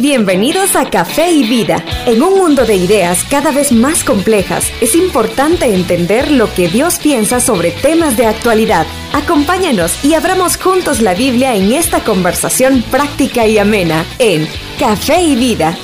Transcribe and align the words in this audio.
Bienvenidos 0.00 0.76
a 0.76 0.88
Café 0.88 1.30
y 1.30 1.48
Vida. 1.48 1.84
En 2.06 2.22
un 2.22 2.38
mundo 2.38 2.64
de 2.64 2.74
ideas 2.74 3.24
cada 3.30 3.52
vez 3.52 3.72
más 3.72 4.02
complejas, 4.04 4.64
es 4.80 4.94
importante 4.94 5.74
entender 5.74 6.30
lo 6.30 6.52
que 6.52 6.68
Dios 6.68 6.98
piensa 6.98 7.40
sobre 7.40 7.70
temas 7.70 8.16
de 8.16 8.26
actualidad. 8.26 8.86
Acompáñanos 9.12 10.04
y 10.04 10.14
abramos 10.14 10.56
juntos 10.56 11.00
la 11.00 11.14
Biblia 11.14 11.54
en 11.54 11.72
esta 11.72 12.00
conversación 12.00 12.82
práctica 12.90 13.46
y 13.46 13.58
amena 13.58 14.04
en 14.18 14.48
Café 14.78 15.22
y 15.22 15.36
Vida. 15.36 15.76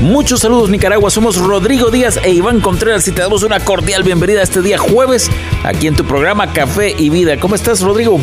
Muchos 0.00 0.40
saludos 0.40 0.70
Nicaragua, 0.70 1.10
somos 1.10 1.36
Rodrigo 1.36 1.90
Díaz 1.90 2.18
e 2.22 2.30
Iván 2.30 2.60
Contreras 2.60 3.06
y 3.06 3.12
te 3.12 3.20
damos 3.20 3.42
una 3.42 3.60
cordial 3.60 4.02
bienvenida 4.02 4.42
este 4.42 4.62
día 4.62 4.78
jueves 4.78 5.30
aquí 5.62 5.86
en 5.86 5.94
tu 5.94 6.04
programa 6.04 6.52
Café 6.52 6.94
y 6.96 7.10
Vida. 7.10 7.38
¿Cómo 7.38 7.54
estás 7.54 7.82
Rodrigo? 7.82 8.20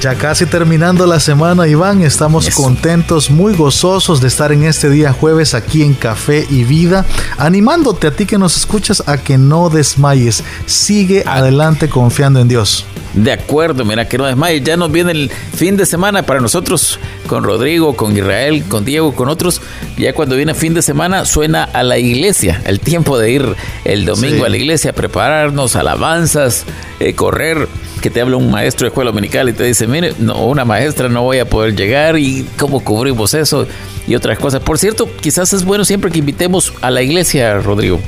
Ya 0.00 0.14
casi 0.16 0.44
terminando 0.44 1.06
la 1.06 1.18
semana, 1.18 1.66
Iván, 1.66 2.02
estamos 2.02 2.50
contentos, 2.50 3.30
muy 3.30 3.54
gozosos 3.54 4.20
de 4.20 4.28
estar 4.28 4.52
en 4.52 4.64
este 4.64 4.90
día 4.90 5.12
jueves 5.12 5.54
aquí 5.54 5.82
en 5.82 5.94
Café 5.94 6.46
y 6.50 6.64
Vida, 6.64 7.06
animándote 7.38 8.08
a 8.08 8.10
ti 8.10 8.26
que 8.26 8.36
nos 8.36 8.56
escuchas 8.56 9.02
a 9.06 9.16
que 9.18 9.38
no 9.38 9.70
desmayes, 9.70 10.44
sigue 10.66 11.22
ah. 11.26 11.36
adelante 11.36 11.88
confiando 11.88 12.40
en 12.40 12.48
Dios. 12.48 12.84
De 13.14 13.32
acuerdo, 13.32 13.84
mira 13.84 14.08
que 14.08 14.18
no 14.18 14.24
desmayes, 14.24 14.64
ya 14.64 14.76
nos 14.76 14.90
viene 14.90 15.12
el 15.12 15.30
fin 15.30 15.76
de 15.76 15.86
semana 15.86 16.24
para 16.24 16.40
nosotros, 16.40 16.98
con 17.26 17.44
Rodrigo, 17.44 17.96
con 17.96 18.16
Israel, 18.16 18.64
con 18.68 18.84
Diego, 18.84 19.14
con 19.14 19.28
otros, 19.28 19.62
ya 19.96 20.12
cuando 20.12 20.36
viene 20.36 20.52
fin 20.54 20.74
de 20.74 20.82
semana 20.82 21.24
suena 21.24 21.64
a 21.64 21.82
la 21.82 21.96
iglesia, 21.96 22.60
el 22.66 22.80
tiempo 22.80 23.16
de 23.18 23.30
ir 23.30 23.56
el 23.84 24.04
domingo 24.04 24.44
a 24.44 24.48
la 24.48 24.56
iglesia, 24.56 24.92
prepararnos, 24.92 25.76
alabanzas, 25.76 26.64
eh, 26.98 27.14
correr 27.14 27.68
que 28.04 28.10
te 28.10 28.20
habla 28.20 28.36
un 28.36 28.50
maestro 28.50 28.84
de 28.84 28.88
escuela 28.88 29.10
dominical 29.10 29.48
y 29.48 29.54
te 29.54 29.64
dice, 29.64 29.86
mire, 29.86 30.12
no, 30.18 30.44
una 30.44 30.66
maestra 30.66 31.08
no 31.08 31.22
voy 31.22 31.38
a 31.38 31.48
poder 31.48 31.74
llegar 31.74 32.18
y 32.18 32.46
cómo 32.58 32.84
cubrimos 32.84 33.32
eso 33.32 33.66
y 34.06 34.14
otras 34.14 34.38
cosas. 34.38 34.60
Por 34.60 34.76
cierto, 34.76 35.08
quizás 35.22 35.54
es 35.54 35.64
bueno 35.64 35.86
siempre 35.86 36.10
que 36.10 36.18
invitemos 36.18 36.74
a 36.82 36.90
la 36.90 37.00
iglesia, 37.00 37.58
Rodrigo. 37.60 37.98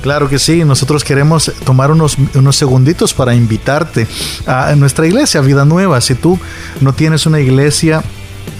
Claro 0.00 0.28
que 0.28 0.38
sí, 0.38 0.64
nosotros 0.64 1.02
queremos 1.02 1.50
tomar 1.64 1.90
unos, 1.90 2.16
unos 2.36 2.54
segunditos 2.54 3.14
para 3.14 3.34
invitarte 3.34 4.06
a 4.46 4.76
nuestra 4.76 5.08
iglesia, 5.08 5.40
Vida 5.40 5.64
Nueva. 5.64 6.00
Si 6.00 6.14
tú 6.14 6.38
no 6.80 6.92
tienes 6.92 7.26
una 7.26 7.40
iglesia 7.40 8.04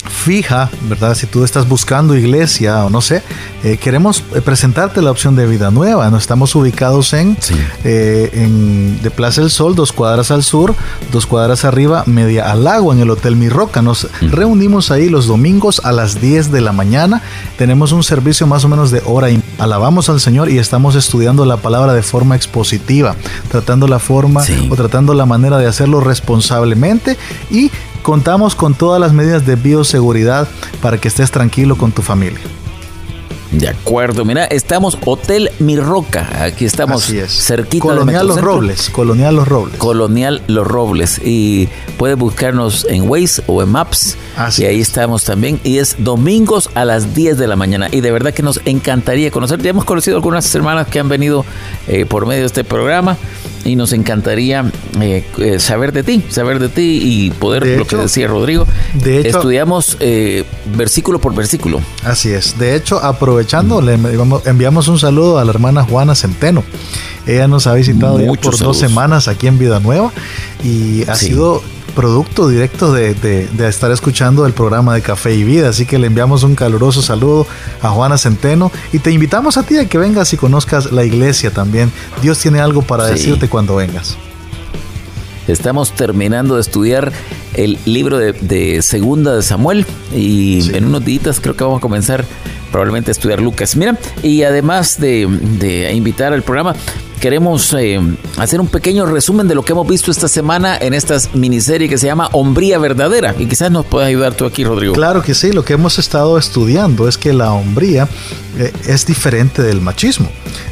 fija, 0.09 0.71
¿verdad? 0.83 1.15
Si 1.15 1.27
tú 1.27 1.45
estás 1.45 1.69
buscando 1.69 2.17
iglesia 2.17 2.85
o 2.85 2.91
no 2.91 3.01
sé, 3.01 3.23
eh, 3.65 3.77
queremos 3.77 4.23
eh, 4.35 4.41
presentarte 4.41 5.03
la 5.03 5.11
opción 5.11 5.37
de 5.37 5.47
vida 5.47 5.71
nueva. 5.71 6.11
¿no? 6.11 6.17
Estamos 6.17 6.55
ubicados 6.55 7.12
en, 7.12 7.37
eh, 7.85 8.31
en 8.33 9.03
de 9.03 9.11
Plaza 9.11 9.41
del 9.41 9.51
Sol, 9.51 9.75
dos 9.75 9.93
cuadras 9.93 10.31
al 10.31 10.43
sur, 10.43 10.75
dos 11.12 11.27
cuadras 11.27 11.65
arriba, 11.65 12.05
media 12.07 12.51
al 12.51 12.65
lago, 12.65 12.93
en 12.93 13.01
el 13.01 13.11
Hotel 13.11 13.37
Mi 13.37 13.49
Roca. 13.49 13.83
Nos 13.83 14.09
reunimos 14.21 14.91
ahí 14.91 15.09
los 15.09 15.27
domingos 15.27 15.81
a 15.84 15.93
las 15.93 16.21
10 16.21 16.53
de 16.53 16.61
la 16.61 16.73
mañana. 16.73 17.23
Tenemos 17.59 17.93
un 17.93 18.03
servicio 18.03 18.47
más 18.47 18.65
o 18.65 18.69
menos 18.69 18.91
de 18.91 19.03
hora 19.05 19.31
y 19.31 19.43
alabamos 19.59 20.09
al 20.09 20.21
Señor 20.21 20.51
y 20.51 20.59
estamos 20.59 20.95
estudiando 20.95 21.45
la 21.45 21.57
palabra 21.57 21.95
de 21.95 22.03
forma 22.03 22.37
expositiva, 22.37 23.17
tratando 23.51 23.87
la 23.89 23.99
forma 23.99 24.43
o 24.71 24.77
tratando 24.77 25.15
la 25.15 25.27
manera 25.27 25.59
de 25.59 25.67
hacerlo 25.67 26.01
responsablemente 26.01 27.17
y 27.51 27.71
contamos 28.07 28.55
con 28.55 28.75
todas 28.75 29.01
las 29.01 29.12
medidas 29.12 29.45
de 29.47 29.57
bioseguridad 29.57 30.47
para 30.81 30.97
que 30.97 31.09
estés 31.09 31.33
tranquilo 31.33 31.77
con 31.77 31.91
tu 31.91 32.03
familia. 32.03 32.39
De 33.51 33.69
acuerdo, 33.69 34.25
mira, 34.25 34.45
estamos 34.45 34.97
Hotel 35.05 35.51
Mi 35.59 35.77
Roca, 35.77 36.45
aquí 36.45 36.67
estamos 36.67 37.03
Así 37.03 37.19
es. 37.19 37.33
cerquita 37.33 37.83
Colonial 37.83 38.29
Los 38.29 38.41
Robles, 38.41 38.91
Colonial 38.91 39.34
Los 39.34 39.49
Robles. 39.49 39.77
Colonial 39.79 40.41
Los 40.47 40.69
Robles 40.69 41.21
y 41.25 41.69
puedes 41.99 42.17
buscarnos 42.17 42.87
en 42.89 43.11
Waze 43.11 43.43
o 43.49 43.61
en 43.61 43.71
Maps 43.71 44.17
Así 44.37 44.62
y 44.62 44.67
ahí 44.67 44.81
estamos 44.81 45.25
también. 45.25 45.61
Y 45.65 45.79
es 45.79 45.97
domingos 45.98 46.70
a 46.75 46.84
las 46.84 47.15
10 47.15 47.39
de 47.39 47.47
la 47.47 47.56
mañana. 47.56 47.89
Y 47.91 48.01
de 48.01 48.11
verdad 48.11 48.33
que 48.33 48.43
nos 48.43 48.61
encantaría 48.65 49.31
conocer, 49.31 49.61
ya 49.62 49.70
hemos 49.70 49.84
conocido 49.84 50.17
algunas 50.17 50.55
hermanas 50.55 50.87
que 50.89 50.98
han 50.98 51.09
venido 51.09 51.44
eh, 51.88 52.06
por 52.06 52.27
medio 52.27 52.43
de 52.43 52.47
este 52.47 52.65
programa. 52.65 53.16
Y 53.65 53.75
nos 53.75 53.93
encantaría 53.93 54.71
eh, 55.00 55.25
eh, 55.38 55.59
saber 55.59 55.93
de 55.93 56.05
ti, 56.05 56.22
saber 56.28 56.60
de 56.60 56.69
ti 56.69 57.00
y 57.03 57.31
poder, 57.31 57.66
lo 57.78 57.84
que 57.84 57.97
decía 57.97 58.28
Rodrigo, 58.28 58.65
de 58.94 59.19
hecho, 59.19 59.38
estudiamos 59.38 59.97
eh, 59.99 60.44
versículo 60.77 61.19
por 61.19 61.34
versículo. 61.34 61.81
Así 62.05 62.31
es. 62.31 62.56
De 62.60 62.77
hecho, 62.77 63.03
aprovechando, 63.03 63.81
le 63.81 63.99
enviamos 64.44 64.87
un 64.87 65.00
saludo 65.00 65.41
a 65.41 65.44
la 65.44 65.50
hermana 65.50 65.83
Juana 65.83 66.15
Centeno. 66.15 66.62
Ella 67.27 67.49
nos 67.49 67.66
ha 67.66 67.75
visitado 67.75 68.19
por 68.41 68.56
dos 68.56 68.78
semanas 68.78 69.27
aquí 69.27 69.49
en 69.49 69.59
Vida 69.59 69.81
Nueva 69.81 70.12
y 70.62 71.03
ha 71.09 71.16
sido 71.16 71.60
producto 71.97 72.47
directo 72.49 72.93
de, 72.93 73.49
estar 73.67 73.91
escuchando 73.91 74.47
el 74.47 74.53
programa 74.53 74.95
de 74.95 75.01
Café 75.01 75.34
y 75.34 75.43
Vida. 75.43 75.71
Así 75.71 75.87
que 75.87 75.99
le 75.99 76.07
enviamos 76.07 76.45
un 76.45 76.55
caluroso 76.55 77.01
saludo 77.03 77.47
a 77.83 77.89
Juana 77.89 78.19
Centeno 78.19 78.71
y 78.93 79.01
te 79.01 79.11
invitamos 79.11 79.57
a 79.57 79.65
ti 79.65 79.79
a 79.79 79.89
que 79.89 79.97
vengas 79.99 80.33
y 80.34 80.37
conozcas 80.37 80.93
la 80.93 81.05
iglesia 81.05 81.51
también. 81.51 81.91
Dios 82.23 82.39
tiene 82.39 82.61
algo 82.61 82.83
para 82.83 83.07
decirte 83.07 83.49
cuando 83.49 83.77
vengas. 83.77 84.17
Estamos 85.49 85.93
terminando 85.93 86.57
de 86.57 86.61
estudiar 86.61 87.12
el 87.55 87.79
libro 87.87 88.19
de, 88.19 88.83
Segunda 88.83 89.34
de 89.34 89.43
Samuel 89.43 89.87
y 90.15 90.77
en 90.77 90.84
unos 90.84 91.05
días 91.05 91.41
creo 91.41 91.57
que 91.57 91.65
vamos 91.65 91.78
a 91.78 91.81
comenzar 91.81 92.25
probablemente 92.71 93.11
a 93.11 93.13
estudiar 93.13 93.41
Lucas. 93.41 93.75
Mira, 93.75 93.99
y 94.23 94.43
además 94.43 95.01
de, 95.01 95.27
de 95.59 95.91
invitar 95.95 96.34
al 96.34 96.43
programa, 96.43 96.75
queremos 97.26 97.75
eh, 97.76 98.00
hacer 98.37 98.60
un 98.60 98.69
pequeño 98.69 99.04
resumen 99.04 99.48
de 99.48 99.56
lo 99.56 99.64
que 99.64 99.72
hemos 99.72 99.88
visto 99.88 100.12
esta 100.12 100.28
semana 100.28 100.78
en 100.81 100.94
esta 100.94 101.19
miniserie 101.34 101.88
que 101.88 101.98
se 101.98 102.06
llama 102.06 102.28
Hombría 102.31 102.78
Verdadera. 102.78 103.34
Y 103.37 103.47
quizás 103.47 103.69
nos 103.69 103.84
puedas 103.84 104.06
ayudar 104.06 104.34
tú 104.34 104.44
aquí, 104.44 104.62
Rodrigo. 104.62 104.94
Claro 104.94 105.22
que 105.22 105.34
sí, 105.34 105.50
lo 105.50 105.65
que 105.65 105.72
hemos 105.72 105.98
estado 105.98 106.38
estudiando 106.38 107.09
es 107.09 107.19
que 107.19 107.32
la 107.32 107.50
hombría 107.50 108.09
eh, 108.60 108.72
es 108.86 109.06
diferente 109.06 109.60
del 109.60 109.81
machismo. 109.81 110.28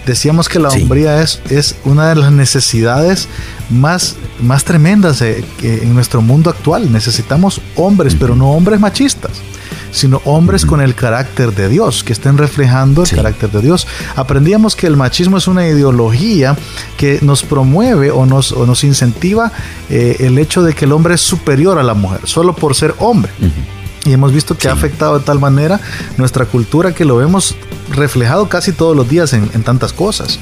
Decíamos 0.07 0.49
que 0.49 0.61
la 0.61 0.69
hombría 0.69 1.23
es, 1.23 1.41
es 1.51 1.75
una 1.85 2.11
de 2.11 2.15
las 2.15 2.31
necesidades 2.31 3.27
más, 3.69 4.15
más 4.41 4.63
tremendas 4.63 5.23
eh, 5.23 5.45
en 5.61 5.93
nuestro 5.93 6.23
mundo 6.23 6.51
actual. 6.51 6.93
Necesitamos 6.93 7.61
hombres, 7.75 8.15
pero 8.15 8.37
no 8.37 8.53
hombres 8.53 8.79
machistas 8.79 9.33
sino 9.95 10.21
hombres 10.25 10.67
con 10.67 10.81
el 10.81 10.95
carácter 10.95 11.55
de 11.55 11.69
Dios, 11.69 12.03
que 12.03 12.13
estén 12.13 12.37
reflejando 12.37 13.05
el 13.05 13.11
carácter 13.11 13.51
de 13.51 13.63
Dios. 13.63 13.87
Aprendíamos 14.17 14.75
que 14.75 14.89
el 14.89 14.97
machismo 14.97 15.37
es 15.39 15.47
una 15.47 15.67
ideología 15.67 16.57
que 16.97 17.21
nos 17.23 17.45
promueve 17.45 18.11
o 18.11 18.27
nos, 18.27 18.57
nos 18.57 18.83
incentiva 18.83 19.53
eh, 19.89 20.17
el 20.21 20.39
hecho 20.39 20.63
de 20.63 20.75
que 20.75 20.85
el 20.85 20.93
hombre 20.93 21.15
es 21.15 21.21
superior 21.21 21.79
a 21.79 21.85
la 21.85 21.95
mujer, 21.95 22.21
solo 22.25 22.55
por 22.57 22.75
ser 22.75 22.95
hombre. 22.99 23.31
Y 24.05 24.13
hemos 24.13 24.33
visto 24.33 24.59
que 24.59 24.69
ha 24.69 24.73
afectado 24.73 25.19
de 25.19 25.25
tal 25.25 25.39
manera 25.39 25.81
nuestra 26.19 26.45
cultura 26.45 26.93
que 26.93 27.05
lo 27.05 27.17
vemos 27.17 27.57
reflejado 27.91 28.49
casi 28.49 28.73
todos 28.73 28.97
los 28.97 29.09
días 29.09 29.33
en, 29.33 29.49
tantas 29.63 29.93
cosas. 29.93 30.39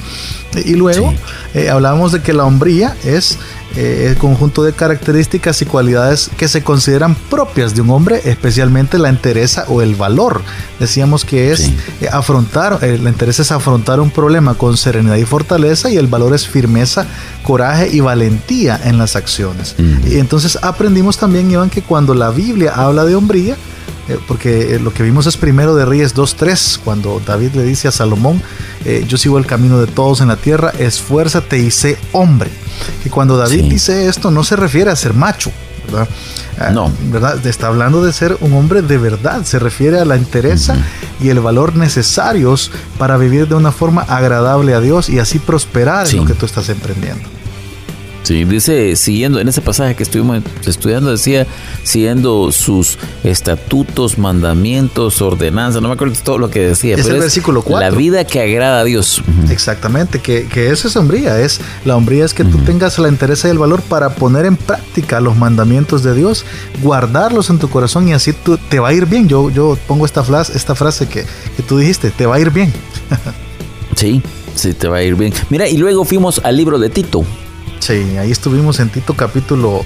Y 0.65 0.73
luego 0.73 1.13
eh, 1.53 1.69
hablábamos 1.69 2.11
de 2.11 2.21
que 2.21 2.33
la 2.33 2.43
hombría 2.43 2.97
es 3.05 3.37
eh, 3.75 4.07
el 4.09 4.17
conjunto 4.17 4.63
de 4.63 4.73
características 4.73 5.61
y 5.61 5.65
cualidades 5.65 6.29
que 6.37 6.47
se 6.47 6.63
consideran 6.63 7.15
propias 7.15 7.73
de 7.73 7.81
un 7.81 7.89
hombre, 7.89 8.21
especialmente 8.25 8.99
la 8.99 9.09
entereza 9.09 9.65
o 9.67 9.81
el 9.81 9.95
valor. 9.95 10.41
Decíamos 10.79 11.25
que 11.25 11.51
es 11.51 11.71
eh, 12.01 12.09
afrontar, 12.11 12.79
eh, 12.83 12.99
la 13.01 13.09
entereza 13.09 13.41
es 13.41 13.51
afrontar 13.51 13.99
un 13.99 14.11
problema 14.11 14.53
con 14.53 14.77
serenidad 14.77 15.15
y 15.15 15.25
fortaleza 15.25 15.89
y 15.89 15.97
el 15.97 16.07
valor 16.07 16.35
es 16.35 16.47
firmeza, 16.47 17.07
coraje 17.41 17.89
y 17.91 17.99
valentía 17.99 18.79
en 18.83 18.97
las 18.97 19.15
acciones. 19.15 19.75
Y 20.05 20.19
entonces 20.19 20.59
aprendimos 20.61 21.17
también, 21.17 21.49
Iván, 21.49 21.69
que 21.69 21.81
cuando 21.81 22.13
la 22.13 22.29
Biblia 22.29 22.73
habla 22.75 23.05
de 23.05 23.15
hombría, 23.15 23.55
porque 24.27 24.79
lo 24.79 24.93
que 24.93 25.03
vimos 25.03 25.27
es 25.27 25.37
primero 25.37 25.75
de 25.75 25.85
Reyes 25.85 26.15
2.3, 26.15 26.79
cuando 26.83 27.21
David 27.25 27.51
le 27.53 27.63
dice 27.63 27.87
a 27.87 27.91
Salomón, 27.91 28.41
yo 29.07 29.17
sigo 29.17 29.37
el 29.37 29.45
camino 29.45 29.79
de 29.79 29.87
todos 29.87 30.21
en 30.21 30.27
la 30.27 30.35
tierra, 30.35 30.73
esfuérzate 30.77 31.59
y 31.59 31.71
sé 31.71 31.97
hombre 32.11 32.49
que 33.01 33.09
cuando 33.09 33.37
David 33.37 33.65
dice 33.65 34.07
esto 34.07 34.31
no 34.31 34.43
se 34.43 34.55
refiere 34.55 34.91
a 34.91 34.95
ser 34.95 35.13
macho, 35.13 35.51
¿verdad? 35.85 36.07
Ah, 36.59 36.69
no. 36.69 36.91
¿verdad? 37.11 37.45
Está 37.45 37.67
hablando 37.67 38.03
de 38.03 38.13
ser 38.13 38.37
un 38.41 38.53
hombre 38.53 38.81
de 38.81 38.97
verdad, 38.97 39.43
se 39.43 39.59
refiere 39.59 39.99
a 39.99 40.05
la 40.05 40.17
interesa 40.17 40.75
y 41.19 41.29
el 41.29 41.39
valor 41.39 41.75
necesarios 41.75 42.71
para 42.97 43.17
vivir 43.17 43.47
de 43.47 43.55
una 43.55 43.71
forma 43.71 44.01
agradable 44.03 44.73
a 44.73 44.79
Dios 44.79 45.09
y 45.09 45.19
así 45.19 45.39
prosperar 45.39 46.07
en 46.07 46.17
lo 46.17 46.25
que 46.25 46.33
tú 46.33 46.45
estás 46.45 46.69
emprendiendo. 46.69 47.27
Sí, 48.23 48.45
dice, 48.45 48.95
siguiendo, 48.95 49.39
en 49.41 49.49
ese 49.49 49.59
pasaje 49.59 49.95
que 49.95 50.03
estuvimos 50.03 50.41
estudiando, 50.65 51.11
decía, 51.11 51.45
siguiendo 51.83 52.53
sus 52.53 52.97
estatutos, 53.25 54.17
mandamientos, 54.17 55.21
ordenanzas, 55.21 55.81
no 55.81 55.89
me 55.89 55.95
acuerdo 55.95 56.15
todo 56.23 56.37
lo 56.37 56.49
que 56.49 56.61
decía. 56.61 56.95
Es 56.95 57.05
el 57.07 57.19
versículo 57.19 57.61
4. 57.61 57.89
La 57.89 57.95
vida 57.95 58.23
que 58.23 58.41
agrada 58.41 58.79
a 58.79 58.83
Dios. 58.85 59.21
Exactamente, 59.49 60.19
que, 60.19 60.47
que 60.47 60.71
eso 60.71 60.87
es 60.87 60.95
hombría, 60.95 61.39
es, 61.41 61.59
la 61.83 61.97
hombría 61.97 62.23
es 62.23 62.33
que 62.33 62.45
tú 62.45 62.59
tengas 62.59 62.97
la 62.97 63.09
interés 63.09 63.43
y 63.43 63.49
el 63.49 63.57
valor 63.57 63.81
para 63.81 64.15
poner 64.15 64.45
en 64.45 64.55
práctica 64.55 65.19
los 65.19 65.35
mandamientos 65.35 66.01
de 66.01 66.15
Dios, 66.15 66.45
guardarlos 66.81 67.49
en 67.49 67.59
tu 67.59 67.69
corazón 67.69 68.07
y 68.07 68.13
así 68.13 68.31
tú, 68.31 68.57
te 68.57 68.79
va 68.79 68.89
a 68.89 68.93
ir 68.93 69.05
bien. 69.05 69.27
Yo, 69.27 69.49
yo 69.49 69.77
pongo 69.85 70.05
esta 70.05 70.23
frase, 70.23 70.55
esta 70.55 70.75
frase 70.75 71.07
que, 71.07 71.25
que 71.57 71.63
tú 71.63 71.77
dijiste, 71.77 72.09
te 72.09 72.25
va 72.25 72.35
a 72.35 72.39
ir 72.39 72.51
bien. 72.51 72.71
sí, 73.97 74.21
sí, 74.55 74.73
te 74.73 74.87
va 74.87 74.97
a 74.97 75.03
ir 75.03 75.15
bien. 75.15 75.33
Mira, 75.49 75.67
y 75.67 75.75
luego 75.75 76.05
fuimos 76.05 76.39
al 76.43 76.55
libro 76.55 76.79
de 76.79 76.89
Tito. 76.89 77.25
Sí, 77.83 78.17
ahí 78.17 78.31
estuvimos 78.31 78.79
en 78.79 78.87
Tito 78.87 79.13
capítulo 79.13 79.83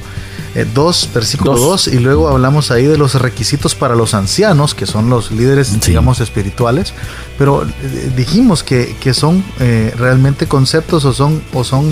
2, 0.76 1.04
eh, 1.04 1.10
versículo 1.16 1.58
2, 1.58 1.88
y 1.88 1.98
luego 1.98 2.30
hablamos 2.30 2.70
ahí 2.70 2.86
de 2.86 2.96
los 2.96 3.16
requisitos 3.16 3.74
para 3.74 3.96
los 3.96 4.14
ancianos, 4.14 4.76
que 4.76 4.86
son 4.86 5.10
los 5.10 5.32
líderes, 5.32 5.82
digamos, 5.82 6.20
espirituales, 6.20 6.94
pero 7.40 7.64
eh, 7.64 8.12
dijimos 8.16 8.62
que, 8.62 8.96
que 9.00 9.16
son 9.16 9.44
eh, 9.60 9.92
realmente 9.98 10.46
conceptos 10.46 11.06
o 11.06 11.14
son, 11.14 11.42
o 11.54 11.64
son 11.64 11.92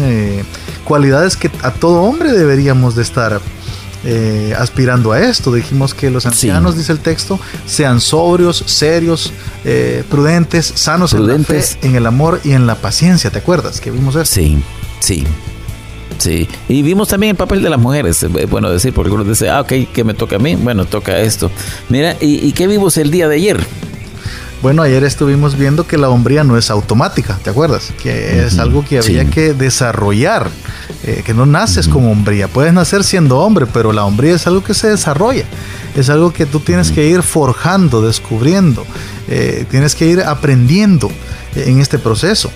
cualidades 0.84 1.36
que 1.38 1.50
a 1.64 1.72
todo 1.72 2.04
hombre 2.04 2.34
deberíamos 2.34 2.96
de 2.96 3.02
estar 3.02 3.42
aspirando 4.60 5.12
a 5.12 5.22
esto. 5.22 5.52
Dijimos 5.52 5.96
que 5.96 6.12
los 6.12 6.28
ancianos, 6.28 6.78
dice 6.78 6.92
el 6.92 7.00
texto, 7.00 7.40
sean 7.66 8.00
sobrios, 8.00 8.64
serios, 8.68 9.34
prudentes, 10.12 10.72
sanos 10.76 11.14
en 11.14 11.26
la 11.26 11.40
fe, 11.40 11.64
en 11.82 11.96
el 11.96 12.06
amor 12.06 12.42
y 12.44 12.52
en 12.52 12.68
la 12.68 12.76
paciencia. 12.76 13.32
¿Te 13.32 13.40
acuerdas 13.40 13.82
que 13.82 13.90
vimos 13.90 14.16
eso? 14.16 14.26
Sí, 14.26 14.62
sí. 15.00 15.26
Sí, 16.18 16.48
y 16.70 16.82
vimos 16.82 17.10
también 17.10 17.32
el 17.32 17.36
papel 17.36 17.62
de 17.62 17.70
las 17.70 17.80
mujeres, 17.80 18.24
eh, 18.24 18.48
bueno 18.50 18.70
decir, 18.70 18.94
porque 18.94 19.08
algunos 19.08 19.28
dicen, 19.28 19.50
ah, 19.50 19.62
ok, 19.62 19.74
¿qué 19.94 20.04
me 20.04 20.14
toca 20.14 20.38
a 20.38 20.40
mí? 20.40 20.56
Bueno, 20.56 20.86
toca 20.86 21.20
esto. 21.20 21.52
Mira, 21.90 22.16
¿y, 22.22 22.52
qué 22.54 22.68
vimos 22.68 22.98
el 22.98 23.12
día 23.12 23.28
de 23.28 23.36
ayer? 23.36 23.60
Bueno, 24.62 24.82
ayer 24.82 25.04
estuvimos 25.04 25.58
viendo 25.58 25.86
que 25.86 25.98
la 25.98 26.10
hombría 26.10 26.44
no 26.44 26.58
es 26.58 26.72
automática, 26.72 27.38
¿te 27.44 27.52
acuerdas? 27.52 27.94
Que 28.02 28.46
es 28.46 28.58
algo 28.58 28.84
que 28.84 28.98
había 28.98 29.26
que 29.30 29.54
desarrollar, 29.54 30.50
eh, 31.04 31.22
que 31.24 31.34
no 31.34 31.46
naces 31.46 31.88
con 31.88 32.08
hombría, 32.08 32.48
puedes 32.48 32.74
nacer 32.74 33.04
siendo 33.04 33.38
hombre, 33.40 33.68
pero 33.68 33.92
la 33.92 34.06
hombría 34.06 34.34
es 34.34 34.48
algo 34.48 34.64
que 34.64 34.74
se 34.74 34.88
desarrolla, 34.88 35.44
es 35.96 36.10
algo 36.10 36.34
que 36.34 36.48
tú 36.48 36.62
tienes 36.62 36.92
que 36.92 37.06
ir 37.06 37.22
forjando, 37.22 38.02
descubriendo, 38.02 38.86
eh, 39.28 39.66
tienes 39.70 39.96
que 39.96 40.06
ir 40.06 40.22
aprendiendo 40.22 41.10
en 41.56 41.80
este 41.80 42.00
proceso. 42.00 42.52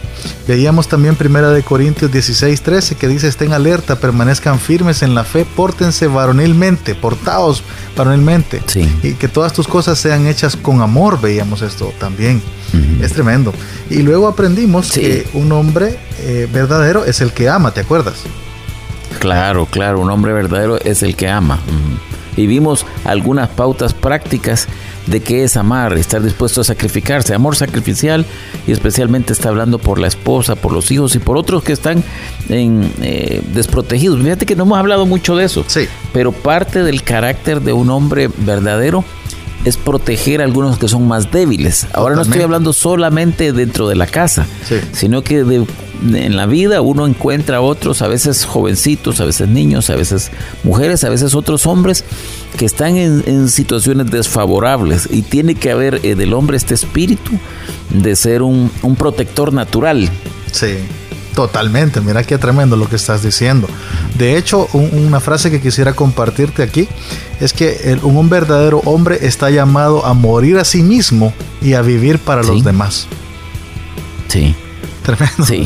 Veíamos 0.47 0.87
también 0.87 1.15
Primera 1.15 1.51
de 1.51 1.63
Corintios 1.63 2.11
16, 2.11 2.61
13 2.61 2.95
que 2.95 3.07
dice 3.07 3.27
estén 3.27 3.53
alerta, 3.53 3.99
permanezcan 3.99 4.59
firmes 4.59 5.01
en 5.03 5.15
la 5.15 5.23
fe, 5.23 5.45
pórtense 5.45 6.07
varonilmente, 6.07 6.95
portaos 6.95 7.63
varonilmente 7.95 8.61
y 9.03 9.13
que 9.13 9.27
todas 9.27 9.53
tus 9.53 9.67
cosas 9.67 9.97
sean 9.99 10.27
hechas 10.27 10.55
con 10.55 10.81
amor, 10.81 11.21
veíamos 11.21 11.61
esto 11.61 11.93
también. 11.99 12.41
Es 13.01 13.13
tremendo. 13.13 13.51
Y 13.89 14.03
luego 14.03 14.27
aprendimos 14.27 14.91
que 14.91 15.27
un 15.33 15.51
hombre 15.51 15.97
eh, 16.19 16.47
verdadero 16.51 17.03
es 17.03 17.19
el 17.21 17.31
que 17.31 17.49
ama, 17.49 17.71
¿te 17.71 17.81
acuerdas? 17.81 18.17
Claro, 19.17 19.65
claro, 19.65 19.99
un 19.99 20.11
hombre 20.11 20.33
verdadero 20.33 20.77
es 20.77 21.01
el 21.01 21.15
que 21.15 21.29
ama. 21.29 21.59
Y 22.37 22.45
vimos 22.45 22.85
algunas 23.05 23.49
pautas 23.49 23.93
prácticas 23.93 24.67
de 25.07 25.21
qué 25.21 25.43
es 25.43 25.57
amar, 25.57 25.97
estar 25.97 26.21
dispuesto 26.21 26.61
a 26.61 26.63
sacrificarse, 26.63 27.33
amor 27.33 27.55
sacrificial 27.55 28.25
y 28.67 28.71
especialmente 28.71 29.33
está 29.33 29.49
hablando 29.49 29.79
por 29.79 29.99
la 29.99 30.07
esposa, 30.07 30.55
por 30.55 30.71
los 30.71 30.91
hijos 30.91 31.15
y 31.15 31.19
por 31.19 31.37
otros 31.37 31.63
que 31.63 31.73
están 31.73 32.03
en, 32.49 32.91
eh, 33.01 33.41
desprotegidos. 33.53 34.21
Fíjate 34.21 34.45
que 34.45 34.55
no 34.55 34.63
hemos 34.63 34.77
hablado 34.77 35.05
mucho 35.05 35.35
de 35.35 35.45
eso, 35.45 35.63
sí. 35.67 35.87
pero 36.13 36.31
parte 36.31 36.83
del 36.83 37.03
carácter 37.03 37.61
de 37.61 37.73
un 37.73 37.89
hombre 37.89 38.29
verdadero 38.37 39.03
es 39.65 39.77
proteger 39.77 40.41
a 40.41 40.45
algunos 40.45 40.77
que 40.77 40.87
son 40.87 41.07
más 41.07 41.31
débiles. 41.31 41.87
Ahora 41.93 42.15
no 42.15 42.21
estoy 42.21 42.41
hablando 42.41 42.73
solamente 42.73 43.51
dentro 43.51 43.87
de 43.89 43.95
la 43.95 44.07
casa, 44.07 44.45
sino 44.93 45.21
que 45.21 45.43
en 46.01 46.35
la 46.35 46.45
vida 46.45 46.81
uno 46.81 47.05
encuentra 47.05 47.57
a 47.57 47.61
otros, 47.61 48.01
a 48.01 48.07
veces 48.07 48.45
jovencitos, 48.45 49.19
a 49.19 49.25
veces 49.25 49.47
niños, 49.47 49.89
a 49.89 49.95
veces 49.95 50.31
mujeres, 50.63 51.03
a 51.03 51.09
veces 51.09 51.35
otros 51.35 51.65
hombres 51.65 52.03
que 52.57 52.65
están 52.65 52.97
en, 52.97 53.49
situaciones 53.49 54.11
desfavorables 54.11 55.07
y 55.11 55.21
tiene 55.21 55.55
que 55.55 55.71
haber 55.71 55.99
eh, 56.03 56.15
del 56.15 56.33
hombre 56.33 56.57
este 56.57 56.73
espíritu 56.73 57.31
de 57.89 58.15
ser 58.15 58.41
un, 58.41 58.71
un 58.81 58.95
protector 58.95 59.53
natural. 59.53 60.09
Sí. 60.51 60.77
Totalmente, 61.35 62.01
mira 62.01 62.23
qué 62.23 62.37
tremendo 62.37 62.75
lo 62.75 62.89
que 62.89 62.97
estás 62.97 63.23
diciendo. 63.23 63.67
De 64.17 64.35
hecho, 64.35 64.67
una 64.73 65.21
frase 65.21 65.49
que 65.49 65.61
quisiera 65.61 65.93
compartirte 65.93 66.63
aquí 66.63 66.89
es 67.39 67.53
que 67.53 67.97
un 68.03 68.29
verdadero 68.29 68.81
hombre 68.83 69.19
está 69.21 69.49
llamado 69.49 70.05
a 70.05 70.13
morir 70.13 70.57
a 70.57 70.65
sí 70.65 70.83
mismo 70.83 71.31
y 71.61 71.75
a 71.75 71.81
vivir 71.81 72.19
para 72.19 72.43
los 72.43 72.63
demás. 72.63 73.07
Sí. 74.27 74.53
Sí, 75.45 75.63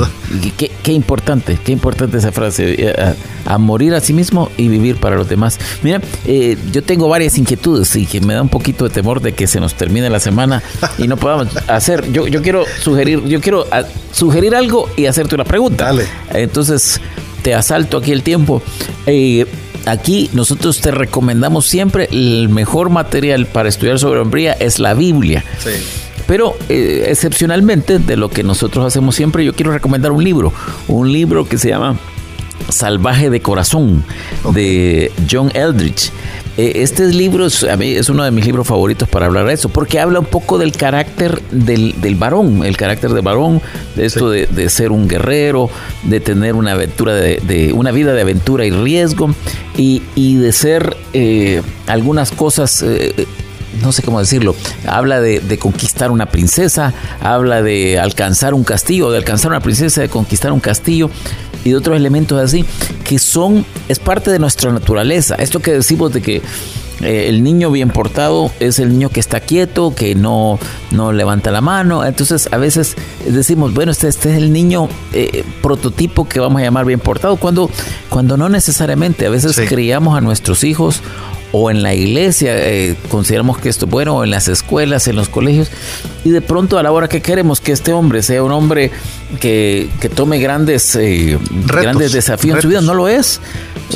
qué, 0.57 0.91
importante, 0.91 1.57
qué 1.63 1.71
importante 1.71 2.17
esa 2.17 2.31
frase, 2.31 2.75
eh, 2.77 3.15
a, 3.45 3.57
morir 3.57 3.93
a 3.93 3.99
sí 3.99 4.13
mismo 4.13 4.49
y 4.57 4.67
vivir 4.67 4.97
para 4.97 5.15
los 5.15 5.27
demás. 5.27 5.59
Mira, 5.81 6.01
eh, 6.25 6.57
yo 6.71 6.83
tengo 6.83 7.07
varias 7.09 7.37
inquietudes 7.37 7.95
y 7.95 8.05
que 8.05 8.21
me 8.21 8.33
da 8.33 8.41
un 8.41 8.49
poquito 8.49 8.85
de 8.85 8.89
temor 8.89 9.21
de 9.21 9.33
que 9.33 9.47
se 9.47 9.59
nos 9.59 9.73
termine 9.75 10.09
la 10.09 10.19
semana 10.19 10.61
y 10.97 11.07
no 11.07 11.17
podamos 11.17 11.47
hacer. 11.67 12.11
Yo, 12.11 12.27
yo 12.27 12.41
quiero 12.41 12.65
sugerir, 12.81 13.23
yo 13.25 13.41
quiero 13.41 13.65
sugerir 14.11 14.55
algo 14.55 14.89
y 14.95 15.05
hacerte 15.05 15.35
una 15.35 15.45
pregunta. 15.45 15.85
Dale. 15.85 16.05
Entonces, 16.33 17.01
te 17.41 17.53
asalto 17.53 17.97
aquí 17.97 18.11
el 18.11 18.23
tiempo. 18.23 18.61
Eh, 19.05 19.45
aquí 19.85 20.29
nosotros 20.33 20.79
te 20.79 20.91
recomendamos 20.91 21.67
siempre 21.67 22.07
el 22.11 22.49
mejor 22.49 22.89
material 22.89 23.45
para 23.45 23.69
estudiar 23.69 23.99
sobre 23.99 24.19
hombría 24.19 24.53
es 24.53 24.79
la 24.79 24.93
Biblia. 24.93 25.43
Sí. 25.59 25.71
Pero 26.27 26.55
eh, 26.69 27.05
excepcionalmente 27.07 27.99
de 27.99 28.17
lo 28.17 28.29
que 28.29 28.43
nosotros 28.43 28.85
hacemos 28.85 29.15
siempre, 29.15 29.43
yo 29.43 29.53
quiero 29.53 29.71
recomendar 29.71 30.11
un 30.11 30.23
libro, 30.23 30.53
un 30.87 31.11
libro 31.11 31.47
que 31.47 31.57
se 31.57 31.69
llama 31.69 31.97
Salvaje 32.69 33.29
de 33.29 33.41
Corazón 33.41 34.03
de 34.53 35.11
John 35.29 35.51
Eldridge. 35.53 36.11
Eh, 36.55 36.73
este 36.75 37.07
libro 37.07 37.47
es, 37.47 37.63
a 37.63 37.75
mí 37.77 37.91
es 37.91 38.09
uno 38.09 38.23
de 38.23 38.31
mis 38.31 38.45
libros 38.45 38.67
favoritos 38.67 39.09
para 39.09 39.25
hablar 39.25 39.47
de 39.47 39.53
eso, 39.53 39.69
porque 39.69 39.99
habla 39.99 40.19
un 40.19 40.25
poco 40.25 40.57
del 40.57 40.71
carácter 40.71 41.41
del, 41.49 42.15
varón, 42.15 42.63
el 42.63 42.77
carácter 42.77 43.11
del 43.11 43.23
varón, 43.23 43.61
de 43.95 44.05
esto 44.05 44.29
de, 44.29 44.69
ser 44.69 44.91
un 44.91 45.07
guerrero, 45.07 45.69
de 46.03 46.19
tener 46.19 46.53
una 46.53 46.73
aventura 46.73 47.15
de, 47.15 47.71
una 47.73 47.91
vida 47.91 48.13
de 48.13 48.21
aventura 48.21 48.65
y 48.65 48.71
riesgo, 48.71 49.33
y, 49.75 50.01
de 50.35 50.51
ser 50.51 50.95
eh, 51.13 51.61
algunas 51.87 52.31
cosas 52.31 52.83
no 53.81 53.91
sé 53.91 54.01
cómo 54.01 54.19
decirlo, 54.19 54.55
habla 54.87 55.21
de, 55.21 55.57
conquistar 55.57 56.11
una 56.11 56.27
princesa, 56.27 56.93
habla 57.21 57.61
de 57.61 57.99
alcanzar 57.99 58.53
un 58.53 58.63
castillo, 58.63 59.11
de 59.11 59.17
alcanzar 59.17 59.51
una 59.51 59.61
princesa, 59.61 60.01
de 60.01 60.09
conquistar 60.09 60.51
un 60.51 60.59
castillo 60.59 61.09
y 61.63 61.69
de 61.69 61.75
otros 61.75 61.95
elementos 61.95 62.41
así, 62.41 62.65
que 63.03 63.19
son, 63.19 63.65
es 63.87 63.99
parte 63.99 64.31
de 64.31 64.39
nuestra 64.39 64.71
naturaleza. 64.71 65.35
Esto 65.35 65.59
que 65.59 65.71
decimos 65.71 66.13
de 66.13 66.21
que 66.21 66.41
eh, 67.01 67.27
el 67.27 67.43
niño 67.43 67.71
bien 67.71 67.89
portado 67.89 68.51
es 68.59 68.79
el 68.79 68.89
niño 68.89 69.09
que 69.09 69.19
está 69.19 69.39
quieto, 69.39 69.93
que 69.95 70.15
no, 70.15 70.59
no 70.91 71.11
levanta 71.11 71.51
la 71.51 71.61
mano. 71.61 72.05
Entonces 72.05 72.49
a 72.51 72.57
veces 72.57 72.95
decimos, 73.27 73.73
bueno, 73.73 73.91
este, 73.91 74.07
este 74.07 74.31
es 74.31 74.37
el 74.37 74.53
niño 74.53 74.87
eh, 75.13 75.43
prototipo 75.61 76.27
que 76.27 76.39
vamos 76.39 76.61
a 76.61 76.65
llamar 76.65 76.85
bien 76.85 76.99
portado, 76.99 77.35
cuando, 77.37 77.69
cuando 78.09 78.37
no 78.37 78.49
necesariamente. 78.49 79.25
A 79.25 79.29
veces 79.29 79.59
criamos 79.67 80.17
a 80.17 80.21
nuestros 80.21 80.63
hijos 80.63 81.01
o 81.55 81.69
en 81.69 81.83
la 81.83 81.93
iglesia, 81.93 82.51
eh, 82.57 82.95
consideramos 83.09 83.59
que 83.59 83.69
esto 83.69 83.85
bueno, 83.85 84.17
o 84.17 84.23
en 84.23 84.31
las 84.31 84.47
escuelas, 84.47 85.07
en 85.07 85.15
los 85.15 85.29
colegios, 85.29 85.69
y 86.25 86.31
de 86.31 86.41
pronto 86.41 86.79
a 86.79 86.83
la 86.83 86.91
hora 86.91 87.07
que 87.07 87.21
queremos 87.21 87.61
que 87.61 87.71
este 87.71 87.93
hombre 87.93 88.23
sea 88.23 88.41
un 88.41 88.51
hombre 88.51 88.89
que, 89.39 89.87
que 90.01 90.09
tome 90.09 90.39
grandes, 90.39 90.95
eh, 90.95 91.37
grandes 91.67 92.11
desafíos 92.11 92.55
en 92.55 92.61
su 92.63 92.67
vida, 92.69 92.81
no 92.81 92.95
lo 92.95 93.07
es. 93.07 93.39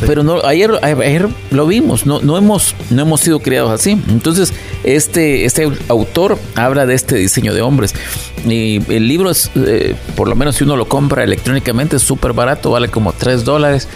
Pero 0.05 0.21
no, 0.23 0.45
ayer, 0.45 0.71
ayer 0.83 1.27
lo 1.49 1.65
vimos, 1.65 2.05
no, 2.05 2.21
no, 2.21 2.37
hemos, 2.37 2.75
no 2.91 3.01
hemos 3.01 3.21
sido 3.21 3.39
criados 3.39 3.71
así. 3.71 3.99
Entonces, 4.09 4.53
este, 4.83 5.45
este 5.45 5.67
autor 5.87 6.37
habla 6.53 6.85
de 6.85 6.93
este 6.93 7.15
diseño 7.15 7.55
de 7.55 7.61
hombres. 7.61 7.95
Y 8.45 8.81
el 8.93 9.07
libro 9.07 9.31
es, 9.31 9.49
eh, 9.55 9.95
por 10.15 10.27
lo 10.27 10.35
menos 10.35 10.57
si 10.57 10.63
uno 10.63 10.75
lo 10.77 10.87
compra 10.87 11.23
electrónicamente, 11.23 11.95
es 11.95 12.03
súper 12.03 12.33
barato, 12.33 12.69
vale 12.69 12.89
como 12.89 13.13
3 13.13 13.43
dólares. 13.43 13.87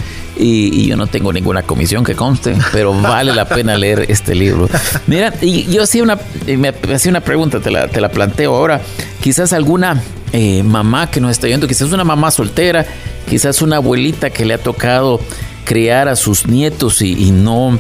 Y, 0.44 0.88
yo 0.88 0.98
no 0.98 1.06
tengo 1.06 1.32
ninguna 1.32 1.62
comisión 1.62 2.04
que 2.04 2.16
conste, 2.16 2.58
pero 2.72 2.94
vale 3.02 3.34
la 3.34 3.48
pena 3.48 3.78
leer 3.78 4.06
este 4.10 4.34
libro. 4.34 4.68
Mira, 5.06 5.34
y 5.40 5.66
yo 5.72 5.84
hacía 5.84 6.02
una, 6.02 6.18
me 6.48 6.70
hacía 6.94 7.12
una 7.12 7.22
pregunta, 7.22 7.60
te 7.60 7.70
la, 7.70 7.88
te 7.88 8.02
la 8.02 8.10
planteo 8.10 8.56
ahora. 8.56 8.82
Quizás 9.22 9.54
alguna 9.54 10.02
eh, 10.34 10.64
mamá 10.64 11.12
que 11.12 11.22
nos 11.22 11.32
está 11.32 11.48
viendo, 11.48 11.68
quizás 11.68 11.92
una 11.92 12.04
mamá 12.04 12.32
soltera, 12.32 12.86
quizás 13.30 13.62
una 13.62 13.76
abuelita 13.76 14.32
que 14.32 14.46
le 14.46 14.56
ha 14.56 14.58
tocado 14.58 15.20
criar 15.66 16.08
a 16.08 16.16
sus 16.16 16.48
nietos 16.48 17.02
y, 17.02 17.32
no... 17.32 17.80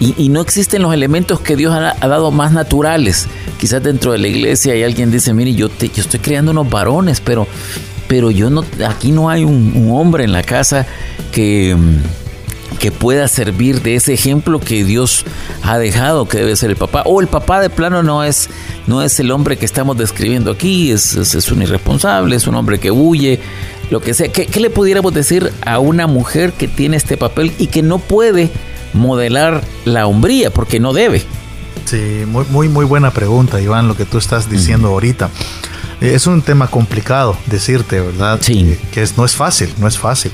Y, 0.00 0.28
no 0.28 0.42
existen 0.42 0.82
los 0.82 0.92
elementos 0.92 1.40
que 1.40 1.56
Dios 1.56 1.72
ha, 1.72 1.94
dado 2.06 2.30
más 2.30 2.52
naturales. 2.52 3.26
Quizás 3.58 3.82
dentro 3.82 4.12
de 4.12 4.18
la 4.18 4.28
iglesia 4.28 4.74
hay 4.74 4.82
alguien 4.82 5.10
dice, 5.10 5.32
mire, 5.32 5.54
yo, 5.54 5.70
te, 5.70 5.88
yo 5.88 6.02
estoy 6.02 6.20
creando 6.20 6.50
unos 6.50 6.68
varones, 6.68 7.20
pero, 7.20 7.46
pero 8.08 8.30
yo 8.30 8.50
no, 8.50 8.64
aquí 8.86 9.12
no 9.12 9.30
hay 9.30 9.44
un, 9.44 9.90
hombre 9.90 10.24
en 10.24 10.32
la 10.32 10.42
casa 10.42 10.86
que, 11.32 11.76
que 12.78 12.90
pueda 12.92 13.28
servir 13.28 13.82
de 13.82 13.94
ese 13.94 14.12
ejemplo 14.12 14.60
que 14.60 14.84
Dios 14.84 15.24
ha 15.62 15.78
dejado, 15.78 16.26
que 16.26 16.38
debe 16.38 16.56
ser 16.56 16.70
el 16.70 16.76
papá. 16.76 17.02
O 17.06 17.20
el 17.20 17.28
papá 17.28 17.60
de 17.60 17.70
plano 17.70 18.02
no 18.02 18.24
es, 18.24 18.48
no 18.86 19.02
es 19.02 19.18
el 19.20 19.30
hombre 19.30 19.56
que 19.56 19.64
estamos 19.64 19.96
describiendo 19.96 20.50
aquí, 20.50 20.90
es, 20.90 21.14
es 21.16 21.50
un 21.50 21.62
irresponsable, 21.62 22.36
es 22.36 22.46
un 22.46 22.54
hombre 22.54 22.78
que 22.78 22.90
huye, 22.90 23.40
lo 23.90 24.00
que 24.00 24.14
sea. 24.14 24.28
¿Qué, 24.28 24.60
le 24.60 24.70
pudiéramos 24.70 25.12
decir 25.14 25.52
a 25.64 25.78
una 25.78 26.06
mujer 26.06 26.52
que 26.52 26.68
tiene 26.68 26.96
este 26.96 27.16
papel 27.16 27.52
y 27.58 27.68
que 27.68 27.82
no 27.82 27.98
puede 27.98 28.50
modelar 28.92 29.62
la 29.84 30.06
hombría 30.06 30.50
porque 30.50 30.80
no 30.80 30.92
debe? 30.92 31.22
Sí, 31.84 32.24
muy, 32.26 32.44
muy, 32.50 32.68
muy 32.68 32.84
buena 32.84 33.10
pregunta, 33.10 33.60
Iván, 33.60 33.88
lo 33.88 33.96
que 33.96 34.04
tú 34.04 34.18
estás 34.18 34.48
diciendo 34.50 34.88
ahorita. 34.88 35.30
Eh, 36.00 36.12
es 36.14 36.26
un 36.26 36.42
tema 36.42 36.66
complicado 36.68 37.36
decirte, 37.46 38.00
¿verdad? 38.00 38.38
Sí. 38.40 38.76
Que, 38.92 39.02
es, 39.02 39.16
no 39.16 39.24
es 39.24 39.34
fácil, 39.36 39.72
no 39.78 39.88
es 39.88 39.98
fácil. 39.98 40.32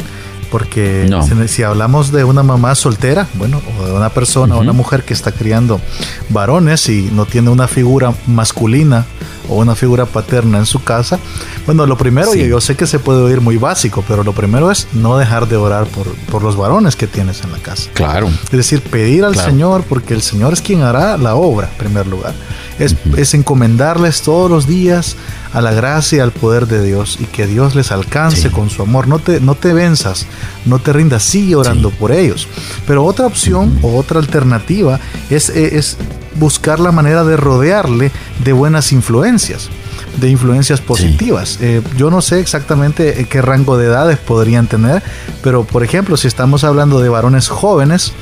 porque 0.51 1.09
si, 1.47 1.63
hablamos 1.63 2.11
de 2.11 2.25
una 2.25 2.43
mamá 2.43 2.75
soltera, 2.75 3.29
bueno, 3.35 3.63
o 3.79 3.87
de 3.87 3.93
una 3.93 4.09
persona, 4.09 4.57
una 4.57 4.73
mujer 4.73 5.05
que 5.05 5.15
está 5.15 5.31
criando 5.31 5.81
varones 6.29 6.89
y 6.89 7.11
no 7.13 7.25
tiene 7.25 7.51
una 7.51 7.69
figura 7.69 8.13
masculina 8.27 9.07
o 9.51 9.57
una 9.57 9.75
figura 9.75 10.07
paterna 10.07 10.59
en 10.59 10.67
su 10.67 10.83
casa, 10.83 11.19
bueno, 11.67 11.85
lo 11.87 11.99
primero, 11.99 12.35
y 12.35 12.49
yo 12.49 12.61
sé 12.61 12.77
que 12.77 12.87
se 12.87 12.99
puede 12.99 13.21
oír 13.21 13.41
muy 13.41 13.57
básico, 13.57 14.05
pero 14.07 14.25
lo 14.25 14.33
primero 14.33 14.71
es 14.71 14.89
no 14.93 15.19
dejar 15.19 15.49
de 15.49 15.57
orar 15.57 15.87
por, 15.87 16.07
por 16.31 16.43
los 16.43 16.57
varones 16.57 16.97
que 16.97 17.07
tienes 17.07 17.43
en 17.43 17.53
la 17.53 17.59
casa. 17.59 17.91
Claro. 17.95 18.29
Es 18.29 18.51
decir, 18.51 18.81
pedir 18.81 19.25
al 19.25 19.37
Señor, 19.37 19.85
porque 19.89 20.15
el 20.15 20.23
Señor 20.23 20.53
es 20.53 20.63
quien 20.63 20.83
hará 20.83 21.19
la 21.19 21.35
obra, 21.35 21.69
en 21.73 21.79
primer 21.79 22.07
lugar. 22.07 22.35
Es, 22.79 22.97
es 23.17 23.35
encomendarles 23.35 24.23
todos 24.23 24.51
los 24.51 24.67
días 24.67 25.17
a 25.53 25.61
la 25.61 25.73
gracia 25.73 26.19
y 26.19 26.21
al 26.21 26.31
poder 26.31 26.67
de 26.67 26.83
Dios 26.83 27.19
y 27.21 27.25
que 27.25 27.47
Dios 27.47 27.75
les 27.75 27.93
alcance 27.93 28.51
con 28.51 28.71
su 28.71 28.83
amor. 28.83 29.09
No 29.09 29.19
te, 29.19 29.41
no 29.41 29.55
te 29.55 29.73
venzas, 29.73 30.27
no 30.65 30.79
te 30.79 30.93
rindas, 30.93 31.23
sigue 31.23 31.57
orando 31.57 31.91
por 31.91 32.13
ellos. 32.13 32.49
Pero 32.87 33.05
otra 33.05 33.27
opción 33.27 33.79
o 33.83 33.97
otra 33.97 34.21
alternativa 34.21 34.99
es, 35.29 35.51
es 35.51 35.97
buscar 36.37 36.81
la 36.81 36.93
manera 36.93 37.25
de 37.25 37.37
rodearle 37.37 38.11
de 38.45 38.53
buenas 38.53 38.93
influencias 38.93 39.71
de 40.17 40.29
influencias 40.29 40.81
positivas. 40.81 41.59
Eh, 41.61 41.83
yo 41.97 42.11
no 42.11 42.21
sé 42.21 42.41
exactamente 42.41 43.27
qué 43.29 43.43
rango 43.43 43.77
de 43.77 43.87
edades 43.87 44.19
podrían 44.19 44.67
tener, 44.67 45.03
pero 45.43 45.65
por 45.65 45.85
ejemplo, 45.85 46.17
si 46.17 46.27
estamos 46.27 46.65
hablando 46.65 47.01
de 47.01 47.09
varones 47.09 47.49
jóvenes, 47.49 48.13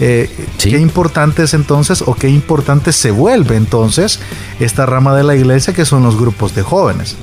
eh, 0.00 0.30
qué 0.58 0.78
importante 0.78 1.44
es 1.44 1.54
entonces 1.54 2.02
o 2.06 2.14
qué 2.14 2.28
importante 2.28 2.92
se 2.92 3.10
vuelve 3.10 3.56
entonces 3.56 4.20
esta 4.60 4.86
rama 4.86 5.14
de 5.16 5.24
la 5.24 5.34
iglesia 5.34 5.72
que 5.72 5.84
son 5.84 6.02
los 6.02 6.18
grupos 6.18 6.54
de 6.54 6.62
jóvenes. 6.62 7.16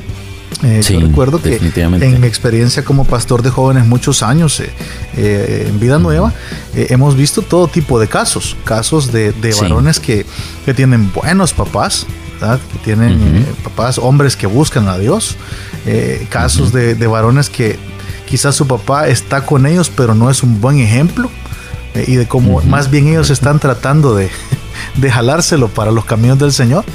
Eh, 0.61 0.81
yo 0.81 0.99
recuerdo 0.99 1.41
que 1.41 1.55
en 1.55 2.19
mi 2.19 2.27
experiencia 2.27 2.83
como 2.83 3.05
pastor 3.05 3.41
de 3.41 3.49
jóvenes 3.49 3.85
muchos 3.85 4.21
años 4.21 4.61
en 5.15 5.79
Vida 5.79 5.99
Nueva, 5.99 6.33
hemos 6.73 7.15
visto 7.15 7.41
todo 7.41 7.67
tipo 7.67 7.99
de 7.99 8.07
casos, 8.07 8.57
casos 8.65 9.11
de, 9.11 9.33
varones 9.61 9.99
que, 9.99 10.25
que, 10.65 10.73
tienen 10.73 11.11
buenos 11.13 11.53
papás, 11.53 12.05
que 12.39 12.79
tienen 12.83 13.37
eh, 13.37 13.45
papás, 13.63 13.97
hombres 13.97 14.35
que 14.35 14.47
buscan 14.47 14.87
a 14.87 14.97
Dios, 14.97 15.35
eh, 15.85 16.25
casos 16.29 16.71
de, 16.71 16.95
varones 17.07 17.49
que 17.49 17.77
quizás 18.25 18.55
su 18.55 18.67
papá 18.67 19.07
está 19.07 19.45
con 19.45 19.65
ellos, 19.65 19.91
pero 19.93 20.15
no 20.15 20.29
es 20.29 20.43
un 20.43 20.61
buen 20.61 20.79
ejemplo, 20.79 21.29
eh, 21.95 22.05
y 22.07 22.15
de 22.15 22.27
cómo 22.27 22.61
más 22.61 22.89
bien 22.89 23.07
ellos 23.07 23.29
están 23.29 23.59
tratando 23.59 24.15
de, 24.15 24.29
de, 24.99 25.11
jalárselo 25.11 25.67
para 25.67 25.91
los 25.91 26.05
caminos 26.05 26.39
del 26.39 26.53
Señor. 26.53 26.85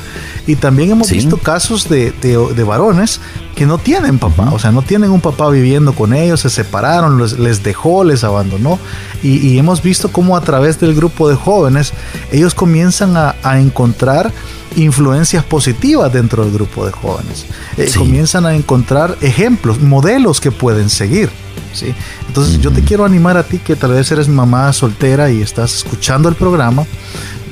Y 0.47 0.57
también 0.57 0.91
hemos 0.91 1.11
visto 1.11 1.39
casos 1.39 1.89
de, 1.89 2.13
de, 2.21 2.65
varones 2.65 3.21
que 3.55 3.65
no 3.65 3.79
tienen 3.79 4.19
papá, 4.19 4.51
o 4.53 4.59
sea, 4.59 4.73
no 4.73 4.83
tienen 4.83 5.11
un 5.11 5.21
papá 5.21 5.49
viviendo 5.49 5.95
con 5.95 6.13
ellos, 6.13 6.41
se 6.41 6.51
separaron, 6.51 7.19
les 7.19 7.63
dejó, 7.63 8.05
les 8.05 8.25
abandonó. 8.25 8.79
Y, 9.23 9.57
hemos 9.59 9.83
visto 9.83 10.13
cómo 10.13 10.37
a 10.37 10.43
través 10.43 10.79
del 10.81 10.95
grupo 10.95 11.29
de 11.29 11.37
jóvenes 11.37 11.93
ellos 12.31 12.55
comienzan 12.55 13.17
a, 13.17 13.37
a 13.43 13.59
encontrar 13.59 14.33
influencias 14.77 15.45
positivas 15.45 16.13
dentro 16.13 16.45
del 16.45 16.53
grupo 16.53 16.85
de 16.87 16.93
jóvenes. 16.93 17.47
Eh, 17.77 17.91
comienzan 17.97 18.47
a 18.47 18.55
encontrar 18.55 19.17
ejemplos, 19.21 19.81
modelos 19.81 20.41
que 20.41 20.51
pueden 20.51 20.91
seguir. 20.91 21.31
¿sí? 21.73 21.95
Entonces 22.29 22.61
yo 22.61 22.71
te 22.71 22.83
quiero 22.83 23.05
animar 23.05 23.37
a 23.37 23.45
ti 23.45 23.59
que 23.59 23.77
tal 23.77 23.93
vez 23.93 24.11
eres 24.11 24.29
mamá 24.29 24.73
soltera 24.73 25.31
y 25.31 25.43
estás 25.43 25.75
escuchando 25.75 26.29
el 26.29 26.35
programa. 26.35 26.87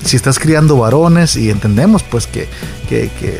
Si 0.04 0.16
estás 0.16 0.38
criando 0.38 0.76
varones 0.76 1.36
y 1.36 1.50
entendemos 1.50 2.02
pues 2.02 2.26
que, 2.26 2.48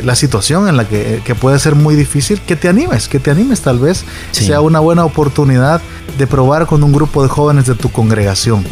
la 0.05 0.15
situación 0.15 0.69
en 0.69 0.77
la 0.77 0.87
que, 0.87 1.37
puede 1.41 1.59
ser 1.59 1.75
muy 1.75 1.95
difícil, 1.95 2.41
que 2.41 2.57
te 2.57 2.69
animes, 2.69 3.09
que 3.09 3.19
te 3.19 3.31
animes 3.31 3.61
tal 3.61 3.79
vez 3.79 4.05
sea 4.31 4.61
una 4.61 4.81
buena 4.81 5.05
oportunidad 5.05 5.81
de 6.19 6.27
probar 6.27 6.67
con 6.67 6.83
un 6.83 6.93
grupo 6.93 7.23
de 7.23 7.29
jóvenes 7.29 7.67
de 7.67 7.75
tu 7.75 7.91
congregación. 7.91 8.65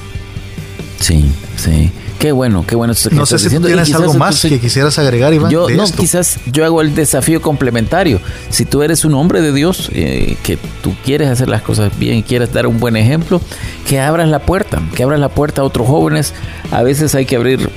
Sí, 1.00 1.24
sí. 1.56 1.90
Qué 2.18 2.32
bueno, 2.32 2.66
qué 2.66 2.76
bueno. 2.76 2.92
Esto 2.92 3.08
que 3.08 3.16
no 3.16 3.24
sé 3.24 3.38
si 3.38 3.48
tienes 3.48 3.94
algo 3.94 4.12
más 4.14 4.42
que 4.42 4.60
quisieras 4.60 4.98
agregar, 4.98 5.32
Iván. 5.32 5.50
Yo, 5.50 5.70
no, 5.70 5.84
quizás 5.86 6.38
yo 6.52 6.66
hago 6.66 6.82
el 6.82 6.94
desafío 6.94 7.40
complementario. 7.40 8.20
Si 8.50 8.66
tú 8.66 8.82
eres 8.82 9.06
un 9.06 9.14
hombre 9.14 9.40
de 9.40 9.52
Dios, 9.52 9.88
eh, 9.94 10.36
que 10.42 10.58
tú 10.82 10.94
quieres 11.02 11.28
hacer 11.28 11.48
las 11.48 11.62
cosas 11.62 11.98
bien 11.98 12.18
y 12.18 12.22
quieres 12.22 12.52
dar 12.52 12.66
un 12.66 12.78
buen 12.78 12.96
ejemplo, 12.96 13.40
que 13.88 14.00
abras 14.00 14.28
la 14.28 14.40
puerta, 14.40 14.82
que 14.94 15.02
abras 15.02 15.18
la 15.18 15.30
puerta 15.30 15.62
a 15.62 15.64
otros 15.64 15.88
jóvenes. 15.88 16.34
A 16.70 16.82
veces 16.82 17.14
hay 17.14 17.24
que 17.24 17.36
abrir 17.36 17.70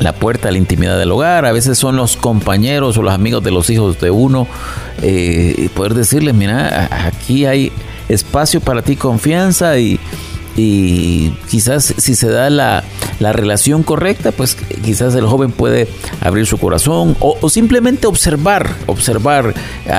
la 0.00 0.14
puerta 0.14 0.48
a 0.48 0.50
la 0.50 0.58
intimidad 0.58 0.98
del 0.98 1.12
hogar, 1.12 1.44
a 1.44 1.52
veces 1.52 1.76
son 1.76 1.96
los 1.96 2.16
compañeros 2.16 2.96
o 2.96 3.02
los 3.02 3.12
amigos 3.12 3.44
de 3.44 3.50
los 3.50 3.68
hijos 3.68 4.00
de 4.00 4.10
uno, 4.10 4.46
eh, 5.02 5.54
y 5.58 5.68
poder 5.68 5.92
decirles, 5.92 6.34
mira, 6.34 6.88
aquí 7.06 7.44
hay 7.44 7.70
espacio 8.08 8.60
para 8.60 8.80
ti, 8.80 8.96
confianza 8.96 9.78
y 9.78 10.00
y 10.58 11.30
quizás 11.48 11.94
si 11.98 12.16
se 12.16 12.28
da 12.28 12.50
la, 12.50 12.82
relación 13.20 13.84
correcta, 13.84 14.32
pues 14.32 14.56
quizás 14.84 15.14
el 15.14 15.24
joven 15.24 15.52
puede 15.52 15.86
abrir 16.20 16.46
su 16.46 16.58
corazón 16.58 17.16
o, 17.20 17.48
simplemente 17.48 18.08
observar, 18.08 18.74
observar. 18.86 19.54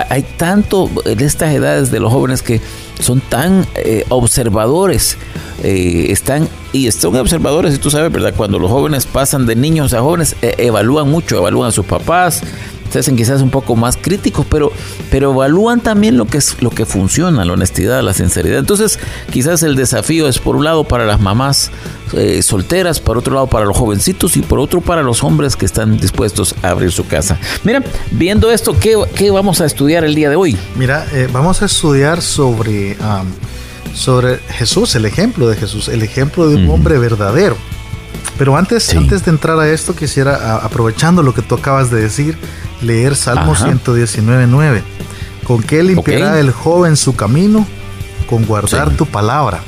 Hay 0.10 0.24
tanto 0.36 0.90
en 1.06 1.22
estas 1.22 1.54
edades 1.54 1.92
de 1.92 2.02
los 2.02 2.12
jóvenes 2.12 2.42
que 2.42 2.60
son 3.00 3.22
tan 3.22 3.66
eh, 3.76 4.04
observadores, 4.10 5.18
eh, 5.64 6.08
están 6.10 6.50
y 6.74 6.92
son 6.92 7.16
observadores, 7.16 7.76
y 7.76 7.78
tú 7.78 7.90
sabes, 7.90 8.12
¿verdad? 8.12 8.34
Cuando 8.36 8.60
los 8.60 8.70
jóvenes 8.70 9.06
pasan 9.06 9.46
de 9.46 9.56
niños 9.56 9.94
a 9.94 10.02
jóvenes, 10.02 10.36
e, 10.42 10.56
evalúan 10.58 11.10
mucho, 11.10 11.38
evalúan 11.38 11.70
a 11.70 11.72
sus 11.72 11.86
papás, 11.86 12.44
se 12.90 13.00
hacen 13.00 13.16
quizás 13.16 13.42
un 13.42 13.50
poco 13.50 13.76
más 13.76 13.98
críticos, 13.98 14.46
pero, 14.50 14.72
pero 15.12 15.32
evalúan 15.32 15.82
también 15.82 16.18
lo 16.18 16.26
que 16.26 16.38
es 16.38 16.62
lo 16.62 16.70
que 16.70 16.86
funciona, 16.86 17.46
la 17.46 17.54
honestidad, 17.54 18.02
la 18.04 18.14
sinceridad. 18.14 18.60
Entonces, 18.60 19.00
quizás 19.32 19.64
el 19.64 19.76
desafío 19.76 20.28
es 20.28 20.40
por 20.40 20.56
un 20.56 20.64
lado 20.64 20.84
para 20.84 21.06
las 21.06 21.20
mamás 21.20 21.72
eh, 22.14 22.42
solteras, 22.42 23.00
por 23.00 23.18
otro 23.18 23.36
lado 23.36 23.48
para 23.48 23.66
los 23.66 23.78
jovencitos 23.78 24.36
y 24.36 24.42
por 24.42 24.60
otro 24.60 24.82
para 24.82 25.04
los 25.04 25.24
hombres 25.24 25.56
que 25.56 25.66
están 25.66 25.98
dispuestos 25.98 26.56
a 26.64 26.70
abrir 26.70 26.92
su 26.92 27.06
casa. 27.06 27.38
Mira, 27.64 27.84
viendo 28.12 28.52
esto, 28.52 28.76
¿qué, 28.80 29.30
vamos 29.32 29.62
a 29.62 29.66
estudiar 29.66 30.04
el 30.04 30.16
día 30.16 30.30
de 30.30 30.36
hoy? 30.36 30.58
Mira, 30.76 31.06
eh, 31.14 31.28
vamos 31.32 31.62
a 31.62 31.66
estudiar 31.66 32.22
sobre, 32.22 32.98
sobre 33.94 34.38
Jesús, 34.38 34.96
el 34.96 35.06
ejemplo 35.06 35.48
de 35.48 35.56
Jesús, 35.56 35.88
el 35.88 36.02
ejemplo 36.02 36.50
de 36.50 36.56
un 36.56 36.70
hombre 36.70 36.98
verdadero. 36.98 37.58
Pero 38.38 38.56
antes, 38.56 38.96
antes 38.96 39.26
de 39.26 39.32
entrar 39.32 39.60
a 39.60 39.70
esto, 39.70 39.96
quisiera, 39.96 40.58
aprovechando 40.58 41.24
lo 41.24 41.34
que 41.34 41.42
tú 41.42 41.56
acabas 41.56 41.92
de 41.92 42.02
decir, 42.02 42.38
leer 42.82 43.16
Salmo 43.16 43.56
119.9. 43.56 44.82
¿Con 45.44 45.62
qué 45.64 45.84
limpiará 45.84 46.40
el 46.40 46.52
joven 46.52 46.96
su 46.96 47.16
camino? 47.16 47.68
Con 48.30 48.46
guardar 48.46 48.96
tu 48.96 49.06
palabra. 49.06 49.62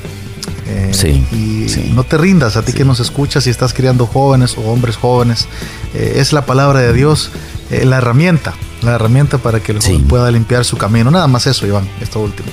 Eh, 0.66 0.90
sí, 0.92 1.26
y 1.32 1.92
no 1.92 2.04
te 2.04 2.16
rindas 2.16 2.56
a 2.56 2.62
ti 2.62 2.72
que 2.72 2.84
nos 2.84 3.00
escuchas 3.00 3.46
y 3.46 3.50
estás 3.50 3.74
criando 3.74 4.06
jóvenes 4.06 4.56
o 4.56 4.62
hombres 4.62 4.96
jóvenes. 4.96 5.48
Eh, 5.94 6.14
es 6.16 6.32
la 6.32 6.46
palabra 6.46 6.80
de 6.80 6.92
Dios 6.92 7.30
eh, 7.72 7.86
la 7.86 7.98
herramienta, 7.98 8.52
la 8.82 8.92
herramienta 8.92 9.38
para 9.38 9.60
que 9.60 9.72
el 9.72 9.80
joven 9.80 10.04
pueda 10.04 10.30
limpiar 10.30 10.64
su 10.64 10.76
camino. 10.76 11.10
Nada 11.10 11.26
más 11.26 11.46
eso, 11.46 11.66
Iván, 11.66 11.88
esto 12.00 12.20
último. 12.20 12.48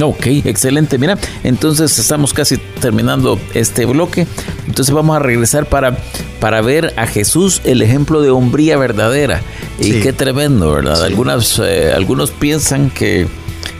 Ok, 0.00 0.26
excelente. 0.44 0.98
Mira, 0.98 1.18
entonces 1.42 1.98
estamos 1.98 2.32
casi 2.32 2.56
terminando 2.56 3.38
este 3.54 3.84
bloque. 3.84 4.26
Entonces 4.66 4.94
vamos 4.94 5.16
a 5.16 5.18
regresar 5.18 5.66
para, 5.66 5.98
para 6.40 6.60
ver 6.60 6.94
a 6.96 7.06
Jesús 7.06 7.60
el 7.64 7.82
ejemplo 7.82 8.20
de 8.20 8.30
hombría 8.30 8.76
verdadera. 8.76 9.42
Y 9.80 10.00
qué 10.00 10.12
tremendo, 10.12 10.72
¿verdad? 10.72 11.02
Algunas, 11.04 11.60
eh, 11.64 11.92
algunos 11.94 12.30
piensan 12.30 12.90
que, 12.90 13.26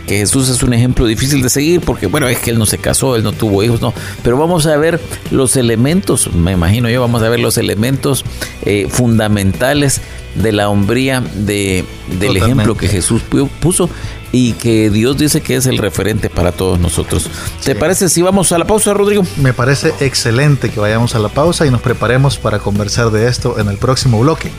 Jesús 0.06 0.48
es 0.48 0.62
un 0.62 0.72
ejemplo 0.72 1.04
difícil 1.04 1.42
de 1.42 1.50
seguir 1.50 1.82
porque, 1.82 2.06
bueno, 2.06 2.28
es 2.28 2.38
que 2.38 2.50
él 2.50 2.58
no 2.58 2.64
se 2.64 2.78
casó, 2.78 3.14
él 3.14 3.22
no 3.22 3.32
tuvo 3.32 3.62
hijos, 3.62 3.82
no. 3.82 3.92
Pero 4.22 4.38
vamos 4.38 4.64
a 4.64 4.74
ver 4.78 4.98
los 5.30 5.54
elementos, 5.56 6.32
me 6.32 6.52
imagino 6.52 6.88
yo, 6.88 7.02
vamos 7.02 7.22
a 7.22 7.28
ver 7.28 7.40
los 7.40 7.58
elementos 7.58 8.24
eh, 8.64 8.86
fundamentales 8.88 10.00
de 10.34 10.52
la 10.52 10.70
hombría 10.70 11.20
de, 11.20 11.84
del 12.18 12.38
ejemplo 12.38 12.74
que 12.74 12.88
Jesús 12.88 13.22
puso 13.60 13.90
y 14.32 14.52
que 14.54 14.90
Dios 14.90 15.16
dice 15.16 15.40
que 15.40 15.56
es 15.56 15.66
el 15.66 15.78
referente 15.78 16.30
para 16.30 16.52
todos 16.52 16.78
nosotros. 16.78 17.30
¿Te 17.64 17.74
parece 17.74 18.08
si 18.08 18.22
vamos 18.22 18.52
a 18.52 18.58
la 18.58 18.66
pausa, 18.66 18.94
Rodrigo? 18.94 19.24
Me 19.36 19.52
parece 19.52 19.92
excelente 20.00 20.70
que 20.70 20.80
vayamos 20.80 21.14
a 21.14 21.18
la 21.18 21.28
pausa 21.28 21.66
y 21.66 21.70
nos 21.70 21.80
preparemos 21.80 22.38
para 22.38 22.58
conversar 22.58 23.10
de 23.10 23.28
esto 23.28 23.58
en 23.58 23.68
el 23.68 23.78
próximo 23.78 24.20
bloque. 24.20 24.50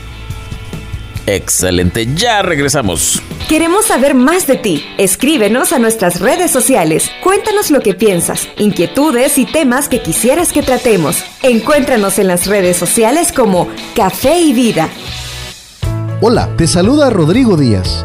Excelente, 1.26 2.08
ya 2.14 2.42
regresamos. 2.42 3.22
Queremos 3.48 3.86
saber 3.86 4.14
más 4.14 4.46
de 4.46 4.56
ti. 4.56 4.84
Escríbenos 4.98 5.72
a 5.72 5.78
nuestras 5.78 6.20
redes 6.20 6.50
sociales. 6.50 7.10
Cuéntanos 7.22 7.70
lo 7.70 7.80
que 7.80 7.94
piensas, 7.94 8.48
inquietudes 8.56 9.38
y 9.38 9.44
temas 9.44 9.88
que 9.88 10.02
quisieras 10.02 10.52
que 10.52 10.62
tratemos. 10.62 11.22
Encuéntranos 11.42 12.18
en 12.18 12.26
las 12.26 12.46
redes 12.46 12.76
sociales 12.76 13.32
como 13.32 13.68
Café 13.94 14.40
y 14.40 14.52
Vida. 14.52 14.88
Hola, 16.20 16.48
te 16.56 16.66
saluda 16.66 17.10
Rodrigo 17.10 17.56
Díaz 17.56 18.04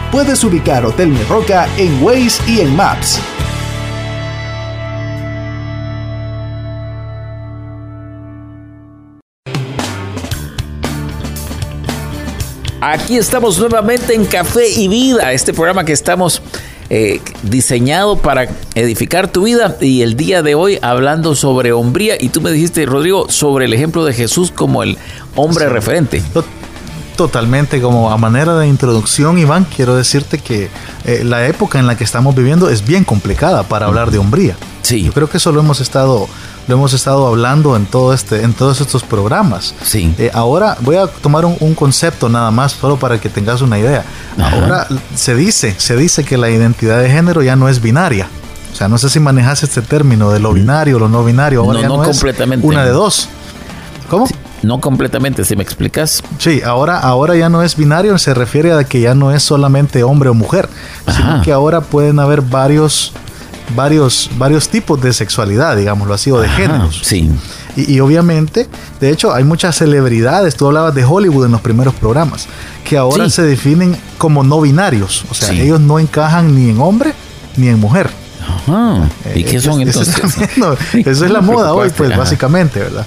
Puedes 0.11 0.43
ubicar 0.43 0.85
Hotel 0.85 1.07
Mi 1.07 1.23
Roca 1.23 1.69
en 1.77 2.03
Waze 2.03 2.43
y 2.45 2.59
en 2.59 2.75
Maps. 2.75 3.17
Aquí 12.81 13.15
estamos 13.15 13.57
nuevamente 13.57 14.13
en 14.13 14.25
Café 14.25 14.67
y 14.67 14.89
Vida, 14.89 15.31
este 15.31 15.53
programa 15.53 15.85
que 15.85 15.93
estamos 15.93 16.41
eh, 16.89 17.21
diseñado 17.43 18.17
para 18.17 18.49
edificar 18.75 19.31
tu 19.31 19.43
vida 19.43 19.77
y 19.79 20.01
el 20.01 20.17
día 20.17 20.41
de 20.41 20.55
hoy 20.55 20.77
hablando 20.81 21.35
sobre 21.35 21.71
hombría 21.71 22.17
y 22.19 22.27
tú 22.27 22.41
me 22.41 22.51
dijiste, 22.51 22.85
Rodrigo, 22.85 23.29
sobre 23.29 23.63
el 23.63 23.73
ejemplo 23.73 24.03
de 24.03 24.11
Jesús 24.11 24.51
como 24.51 24.83
el 24.83 24.97
hombre 25.35 25.69
referente. 25.69 26.21
Totalmente, 27.21 27.79
como 27.79 28.09
a 28.09 28.17
manera 28.17 28.55
de 28.57 28.65
introducción, 28.65 29.37
Iván, 29.37 29.67
quiero 29.75 29.95
decirte 29.95 30.39
que 30.39 30.71
eh, 31.05 31.23
la 31.23 31.45
época 31.45 31.77
en 31.77 31.85
la 31.85 31.95
que 31.95 32.03
estamos 32.03 32.33
viviendo 32.33 32.67
es 32.67 32.83
bien 32.83 33.03
complicada 33.03 33.61
para 33.61 33.85
hablar 33.85 34.09
de 34.09 34.17
hombría. 34.17 34.55
Sí. 34.81 35.03
Yo 35.03 35.13
creo 35.13 35.29
que 35.29 35.37
eso 35.37 35.51
lo 35.51 35.59
hemos 35.59 35.81
estado 35.81 36.27
lo 36.67 36.75
hemos 36.75 36.93
estado 36.93 37.27
hablando 37.27 37.75
en 37.75 37.85
todo 37.85 38.15
este 38.15 38.41
en 38.41 38.53
todos 38.53 38.81
estos 38.81 39.03
programas. 39.03 39.75
Sí. 39.83 40.15
Eh, 40.17 40.31
ahora 40.33 40.77
voy 40.79 40.95
a 40.95 41.05
tomar 41.05 41.45
un, 41.45 41.75
concepto 41.75 42.27
nada 42.27 42.49
más 42.49 42.71
solo 42.71 42.97
para 42.97 43.21
que 43.21 43.29
tengas 43.29 43.61
una 43.61 43.77
idea. 43.77 44.03
Ahora 44.39 44.87
se 45.13 45.35
dice 45.35 45.75
se 45.77 45.95
dice 45.95 46.23
que 46.23 46.39
la 46.39 46.49
identidad 46.49 46.99
de 46.99 47.11
género 47.11 47.43
ya 47.43 47.55
no 47.55 47.69
es 47.69 47.83
binaria. 47.83 48.29
O 48.73 48.75
sea, 48.75 48.87
no 48.87 48.97
sé 48.97 49.11
si 49.11 49.19
manejas 49.19 49.61
este 49.61 49.83
término 49.83 50.31
de 50.31 50.39
lo 50.39 50.53
binario, 50.53 50.97
lo 50.97 51.07
no 51.07 51.23
binario. 51.23 51.61
Ahora 51.61 51.83
no, 51.83 51.97
no, 51.97 52.03
completamente. 52.03 52.65
una 52.65 52.83
de 52.83 52.89
dos. 52.89 53.29
¿Cómo? 54.09 54.25
No 54.63 54.79
completamente, 54.79 55.45
si 55.45 55.55
me 55.55 55.63
explicas. 55.63 56.23
Sí, 56.37 56.61
ahora, 56.63 56.99
ahora 56.99 57.35
ya 57.35 57.49
no 57.49 57.63
es 57.63 57.75
binario, 57.75 58.17
se 58.17 58.33
refiere 58.33 58.73
a 58.73 58.83
que 58.83 59.01
ya 59.01 59.15
no 59.15 59.31
es 59.31 59.43
solamente 59.43 60.03
hombre 60.03 60.29
o 60.29 60.33
mujer, 60.33 60.69
sino 61.07 61.41
que 61.41 61.51
ahora 61.51 61.81
pueden 61.81 62.19
haber 62.19 62.41
varios 62.41 63.13
varios, 63.75 64.29
varios 64.37 64.69
tipos 64.69 65.01
de 65.01 65.13
sexualidad, 65.13 65.75
digámoslo 65.77 66.13
así, 66.13 66.31
o 66.31 66.39
de 66.39 66.49
géneros. 66.49 67.01
Sí. 67.03 67.29
Y, 67.75 67.99
obviamente, 68.01 68.67
de 68.99 69.11
hecho, 69.11 69.33
hay 69.33 69.43
muchas 69.43 69.77
celebridades, 69.77 70.55
tú 70.55 70.67
hablabas 70.67 70.93
de 70.93 71.05
Hollywood 71.05 71.45
en 71.45 71.53
los 71.53 71.61
primeros 71.61 71.93
programas, 71.93 72.47
que 72.83 72.97
ahora 72.97 73.29
se 73.29 73.43
definen 73.43 73.95
como 74.17 74.43
no 74.43 74.59
binarios, 74.59 75.23
o 75.29 75.33
sea, 75.33 75.53
ellos 75.53 75.79
no 75.79 75.99
encajan 75.99 76.53
ni 76.53 76.69
en 76.69 76.81
hombre 76.81 77.13
ni 77.55 77.67
en 77.67 77.79
mujer. 77.79 78.09
Ajá. 78.41 79.07
¿Y 79.35 79.43
qué 79.43 79.61
son 79.61 79.81
entonces? 79.81 80.15
Eso 80.93 81.25
es, 81.25 81.31
la 81.31 81.41
moda 81.41 81.73
hoy, 81.73 81.91
pues, 81.95 82.15
básicamente, 82.17 82.79
¿verdad? 82.79 83.05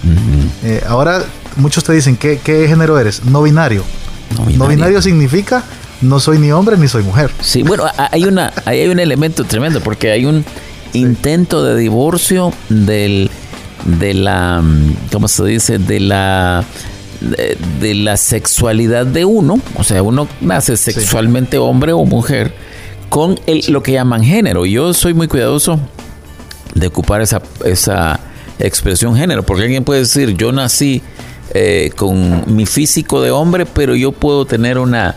Eh, 0.63 0.83
ahora, 0.89 1.23
muchos 1.57 1.85
te 1.85 1.93
dicen, 1.93 2.17
¿qué, 2.17 2.41
¿qué, 2.43 2.67
género 2.69 2.99
eres? 2.99 3.25
No 3.25 3.43
binario. 3.43 3.85
No 4.31 4.47
binario, 4.47 4.59
no 4.59 4.69
binario 4.69 5.03
significa 5.03 5.65
no 6.01 6.21
soy 6.21 6.39
ni 6.39 6.53
hombre 6.53 6.77
ni 6.77 6.89
soy 6.89 7.03
mujer. 7.03 7.31
Sí, 7.41 7.63
bueno, 7.63 7.85
hay 8.11 8.25
una, 8.25 8.53
hay 8.65 8.87
un 8.89 8.99
elemento 9.01 9.45
tremendo 9.45 9.81
porque 9.81 10.11
hay 10.11 10.27
un 10.27 10.45
intento 10.93 11.65
de 11.65 11.77
divorcio 11.77 12.53
del, 12.69 13.31
de 13.85 14.15
la, 14.15 14.63
¿cómo 15.13 15.29
se 15.29 15.45
dice? 15.45 15.79
De 15.79 16.01
la, 16.01 16.65
de, 17.81 17.95
la 17.95 18.17
sexualidad 18.17 19.07
de 19.07 19.25
uno, 19.25 19.61
o 19.77 19.85
sea, 19.85 20.03
uno 20.03 20.29
nace 20.41 20.77
sexualmente 20.77 21.59
hombre 21.59 21.93
o 21.93 22.05
mujer 22.05 22.55
con 23.09 23.39
el, 23.47 23.65
lo 23.69 23.83
que 23.83 23.93
llaman 23.93 24.23
género. 24.23 24.67
Yo 24.67 24.93
soy 24.95 25.15
muy 25.15 25.29
cuidadoso 25.29 25.81
de 26.75 26.87
ocupar 26.89 27.23
esa, 27.23 27.41
esa 27.65 28.21
expresión 28.59 29.17
género, 29.17 29.43
porque 29.43 29.65
alguien 29.65 29.85
puede 29.85 30.01
decir, 30.01 30.37
yo 30.37 30.53
nací 30.53 31.03
eh, 31.53 31.91
con 31.97 32.55
mi 32.55 32.67
físico 32.67 33.21
de 33.21 33.31
hombre, 33.31 33.67
pero 33.67 33.95
yo 33.95 34.13
puedo 34.13 34.45
tener 34.45 34.79
una 34.79 35.17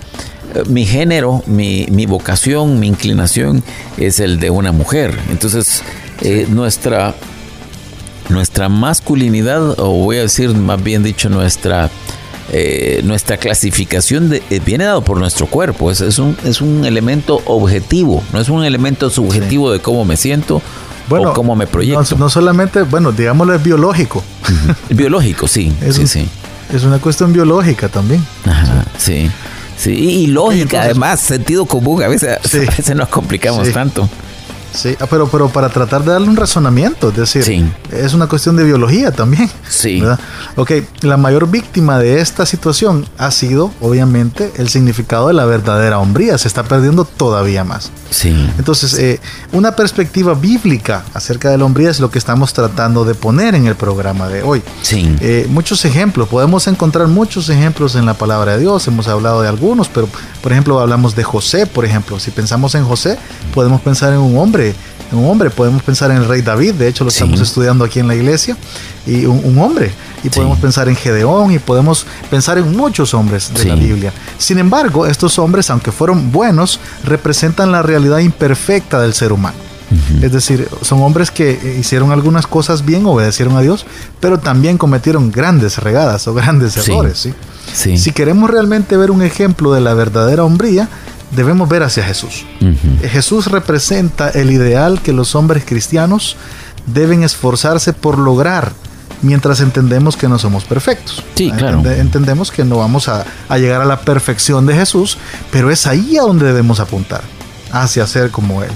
mi 0.70 0.86
género, 0.86 1.44
mi, 1.46 1.86
mi, 1.92 2.06
vocación, 2.06 2.80
mi 2.80 2.88
inclinación 2.88 3.64
es 3.98 4.20
el 4.20 4.40
de 4.40 4.50
una 4.50 4.72
mujer. 4.72 5.18
Entonces, 5.30 5.84
eh, 6.22 6.48
nuestra, 6.50 7.16
nuestra 8.30 8.70
masculinidad, 8.70 9.80
o 9.80 9.92
voy 10.04 10.18
a 10.18 10.22
decir 10.22 10.54
más 10.54 10.82
bien 10.84 11.04
dicho, 11.04 11.30
nuestra, 11.30 11.90
eh, 12.52 13.02
nuestra 13.04 13.38
clasificación 13.38 14.30
de, 14.30 14.42
eh, 14.50 14.62
viene 14.66 14.86
dado 14.86 15.04
por 15.04 15.18
nuestro 15.18 15.48
cuerpo. 15.48 15.92
Es, 15.92 16.02
es, 16.02 16.18
un, 16.18 16.36
es 16.44 16.62
un 16.62 16.86
elemento 16.86 17.42
objetivo, 17.46 18.24
no 18.34 18.40
es 18.40 18.50
un 18.50 18.64
elemento 18.64 19.10
subjetivo 19.10 19.72
de 19.72 19.80
cómo 19.80 20.06
me 20.06 20.18
siento. 20.18 20.62
O 21.10 21.34
cómo 21.34 21.56
me 21.56 21.68
proyecto. 21.68 22.16
No, 22.18 22.30
solamente, 22.30 22.84
bueno, 22.84 23.12
digámoslo, 23.12 23.54
es 23.54 23.64
biológico. 23.64 24.24
biológico, 24.90 25.48
sí. 25.48 25.74
Es, 25.82 25.96
sí, 25.96 26.08
sí. 26.08 26.28
es 26.74 26.84
una 26.84 27.00
cuestión 27.00 27.34
biológica 27.34 27.90
también. 27.90 28.26
Ajá, 28.46 28.86
sí. 28.98 29.30
Sí, 29.78 29.92
y 29.92 30.28
lógica, 30.28 30.82
además, 30.82 31.20
sentido 31.20 31.66
común. 31.68 32.02
A 32.02 32.08
veces, 32.08 32.30
a 32.30 32.58
veces 32.58 32.96
nos 32.96 33.10
complicamos 33.10 33.72
tanto. 33.72 34.10
Sí, 34.78 34.96
ah, 35.00 35.08
pero, 35.10 35.28
pero 35.28 35.50
para 35.50 35.70
tratar 35.70 36.04
de 36.04 36.12
darle 36.12 36.30
un 36.30 36.36
razonamiento, 36.36 37.10
es 37.10 37.16
decir, 37.16 37.74
es 37.92 38.14
una 38.14 38.28
cuestión 38.28 38.56
de 38.56 38.64
biología 38.64 39.12
también. 39.12 39.50
Sí. 39.68 40.04
Ok, 40.56 40.72
la 41.02 41.18
mayor 41.18 41.50
víctima 41.50 41.98
de 41.98 42.22
esta 42.22 42.46
situación 42.46 43.08
ha 43.18 43.32
sido, 43.32 43.72
obviamente, 43.82 44.52
el 44.58 44.70
significado 44.70 45.30
de 45.30 45.34
la 45.34 45.46
verdadera 45.46 45.98
hombría. 45.98 46.38
Se 46.38 46.48
está 46.48 46.64
perdiendo 46.64 47.06
todavía 47.06 47.64
más. 47.64 47.92
Sí. 48.12 48.50
Entonces, 48.60 48.94
eh, 49.00 49.20
una 49.52 49.76
perspectiva 49.76 50.36
bíblica 50.36 51.04
acerca 51.14 51.50
de 51.50 51.58
la 51.58 51.66
hombría 51.66 51.90
es 51.90 52.00
lo 52.00 52.12
que 52.12 52.20
estamos 52.20 52.54
tratando 52.54 53.04
de 53.04 53.16
poner 53.16 53.56
en 53.56 53.66
el 53.66 53.76
programa 53.76 54.28
de 54.30 54.44
hoy. 54.44 54.62
Sí. 54.84 55.16
Eh, 55.22 55.48
muchos 55.50 55.86
ejemplos, 55.86 56.28
podemos 56.28 56.68
encontrar 56.68 57.08
muchos 57.08 57.50
ejemplos 57.50 57.96
en 57.96 58.06
la 58.06 58.14
palabra 58.14 58.54
de 58.54 58.60
Dios. 58.60 58.88
Hemos 58.88 59.08
hablado 59.08 59.42
de 59.42 59.48
algunos, 59.48 59.90
pero 59.90 60.08
por 60.42 60.52
ejemplo, 60.52 60.80
hablamos 60.80 61.16
de 61.16 61.24
José, 61.24 61.66
por 61.66 61.84
ejemplo. 61.84 62.20
Si 62.20 62.32
pensamos 62.32 62.76
en 62.76 62.86
José, 62.86 63.18
podemos 63.54 63.82
pensar 63.82 64.14
en 64.14 64.20
un 64.20 64.38
hombre 64.38 64.67
un 65.12 65.26
hombre, 65.26 65.50
podemos 65.50 65.82
pensar 65.84 66.12
en 66.12 66.18
el 66.18 66.28
rey 66.28 66.42
David, 66.42 66.74
de 66.74 66.88
hecho 66.88 67.04
lo 67.04 67.10
estamos 67.10 67.40
estudiando 67.40 67.86
aquí 67.86 68.00
en 68.00 68.08
la 68.08 68.16
iglesia, 68.16 68.58
y 69.06 69.26
un, 69.26 69.58
hombre, 69.58 69.92
y 70.24 70.30
podemos 70.30 70.60
pensar 70.60 70.90
en 70.90 70.96
Gedeón, 70.96 71.52
y 71.52 71.60
podemos 71.60 72.06
pensar 72.30 72.58
en 72.58 72.76
muchos 72.76 73.14
hombres 73.14 73.54
de 73.54 73.66
la 73.66 73.76
Biblia. 73.76 74.12
Sin 74.38 74.60
embargo, 74.60 75.06
estos 75.06 75.40
hombres, 75.40 75.70
aunque 75.70 75.92
fueron 75.92 76.32
buenos, 76.32 76.80
representan 77.06 77.72
la 77.72 77.82
realidad 77.82 78.20
imperfecta 78.20 79.00
del 79.00 79.14
ser 79.14 79.32
humano. 79.32 79.68
Es 80.22 80.34
decir, 80.34 80.68
son 80.82 81.02
hombres 81.02 81.32
que 81.32 81.78
hicieron 81.80 82.12
algunas 82.12 82.46
cosas 82.46 82.84
bien, 82.84 83.06
obedecieron 83.06 83.56
a 83.56 83.62
Dios, 83.62 83.86
pero 84.20 84.38
también 84.38 84.78
cometieron 84.78 85.32
grandes 85.32 85.78
regadas 85.78 86.28
o 86.28 86.34
grandes 86.34 86.76
errores. 86.76 87.30
Si 87.74 88.12
queremos 88.12 88.50
realmente 88.50 88.98
ver 88.98 89.12
un 89.12 89.22
ejemplo 89.22 89.74
de 89.74 89.80
la 89.80 89.94
verdadera 89.94 90.44
hombría, 90.44 90.90
debemos 91.32 91.68
ver 91.68 91.84
hacia 91.84 92.04
Jesús. 92.04 92.46
Jesús 93.02 93.48
representa 93.48 94.30
el 94.30 94.52
ideal 94.52 95.02
que 95.02 95.14
los 95.14 95.36
hombres 95.36 95.64
cristianos 95.66 96.38
deben 96.86 97.24
esforzarse 97.24 97.94
por 97.94 98.18
lograr 98.18 98.72
mientras 99.22 99.62
entendemos 99.62 100.16
que 100.16 100.28
no 100.28 100.40
somos 100.40 100.64
perfectos. 100.64 101.24
Sí, 101.36 101.52
claro. 101.52 101.84
entendemos 101.92 102.52
que 102.52 102.64
no 102.64 102.78
vamos 102.78 103.08
a, 103.10 103.26
llegar 103.58 103.82
a 103.82 103.86
la 103.86 104.02
perfección 104.02 104.66
de 104.66 104.76
Jesús, 104.76 105.18
pero 105.52 105.72
es 105.72 105.88
ahí 105.88 106.18
a 106.18 106.22
donde 106.22 106.46
debemos 106.46 106.80
apuntar, 106.80 107.22
hacia 107.72 108.06
ser 108.08 108.32
como 108.32 108.64
Él. 108.64 108.72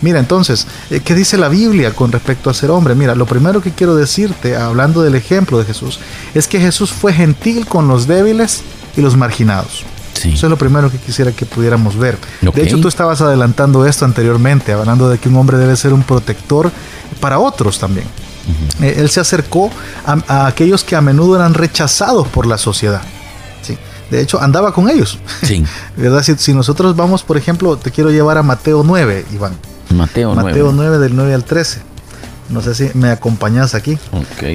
Mira, 0.00 0.20
entonces, 0.20 0.66
eh, 0.90 1.00
¿qué 1.04 1.14
dice 1.14 1.36
la 1.36 1.48
Biblia 1.48 1.92
con 1.92 2.12
respecto 2.12 2.50
a 2.50 2.54
ser 2.54 2.70
hombre? 2.70 2.94
Mira, 2.94 3.16
lo 3.16 3.26
primero 3.26 3.60
que 3.60 3.72
quiero 3.72 3.96
decirte, 3.96 4.56
hablando 4.56 5.02
del 5.02 5.16
ejemplo 5.16 5.58
de 5.58 5.64
Jesús, 5.64 5.98
es 6.34 6.46
que 6.46 6.60
Jesús 6.60 6.92
fue 6.92 7.12
gentil 7.12 7.66
con 7.66 7.88
los 7.88 8.06
débiles 8.06 8.62
y 8.96 9.00
los 9.00 9.16
marginados. 9.16 9.84
Eso 10.24 10.46
es 10.46 10.50
lo 10.50 10.56
primero 10.56 10.90
que 10.90 10.98
quisiera 10.98 11.32
que 11.32 11.46
pudiéramos 11.46 11.96
ver. 11.96 12.18
De 12.40 12.62
hecho, 12.62 12.80
tú 12.80 12.88
estabas 12.88 13.20
adelantando 13.20 13.86
esto 13.86 14.04
anteriormente, 14.04 14.72
hablando 14.72 15.08
de 15.08 15.18
que 15.18 15.28
un 15.28 15.36
hombre 15.36 15.56
debe 15.56 15.76
ser 15.76 15.92
un 15.92 16.02
protector 16.02 16.70
para 17.20 17.38
otros 17.38 17.78
también. 17.78 18.06
Eh, 18.80 18.94
él 18.98 19.10
se 19.10 19.20
acercó 19.20 19.70
a, 20.06 20.46
aquellos 20.46 20.84
que 20.84 20.96
a 20.96 21.00
menudo 21.00 21.36
eran 21.36 21.54
rechazados 21.54 22.26
por 22.28 22.46
la 22.46 22.58
sociedad. 22.58 23.02
¿sí? 23.62 23.76
De 24.10 24.20
hecho, 24.20 24.40
andaba 24.40 24.72
con 24.72 24.88
ellos. 24.88 25.18
Sí. 25.42 25.64
¿Verdad? 25.96 26.22
Si, 26.22 26.54
nosotros 26.54 26.96
vamos, 26.96 27.22
por 27.22 27.36
ejemplo, 27.36 27.76
te 27.76 27.90
quiero 27.90 28.10
llevar 28.10 28.38
a 28.38 28.42
Mateo 28.42 28.82
9, 28.84 29.26
Iván. 29.32 29.52
Mateo 29.94 30.34
9. 30.34 30.50
Mateo 30.50 30.72
9 30.72 30.98
del 30.98 31.16
9 31.16 31.34
al 31.34 31.44
13. 31.44 31.82
No 32.48 32.62
sé 32.62 32.74
si 32.74 32.90
me 32.94 33.10
acompañas 33.10 33.74
aquí. 33.74 33.98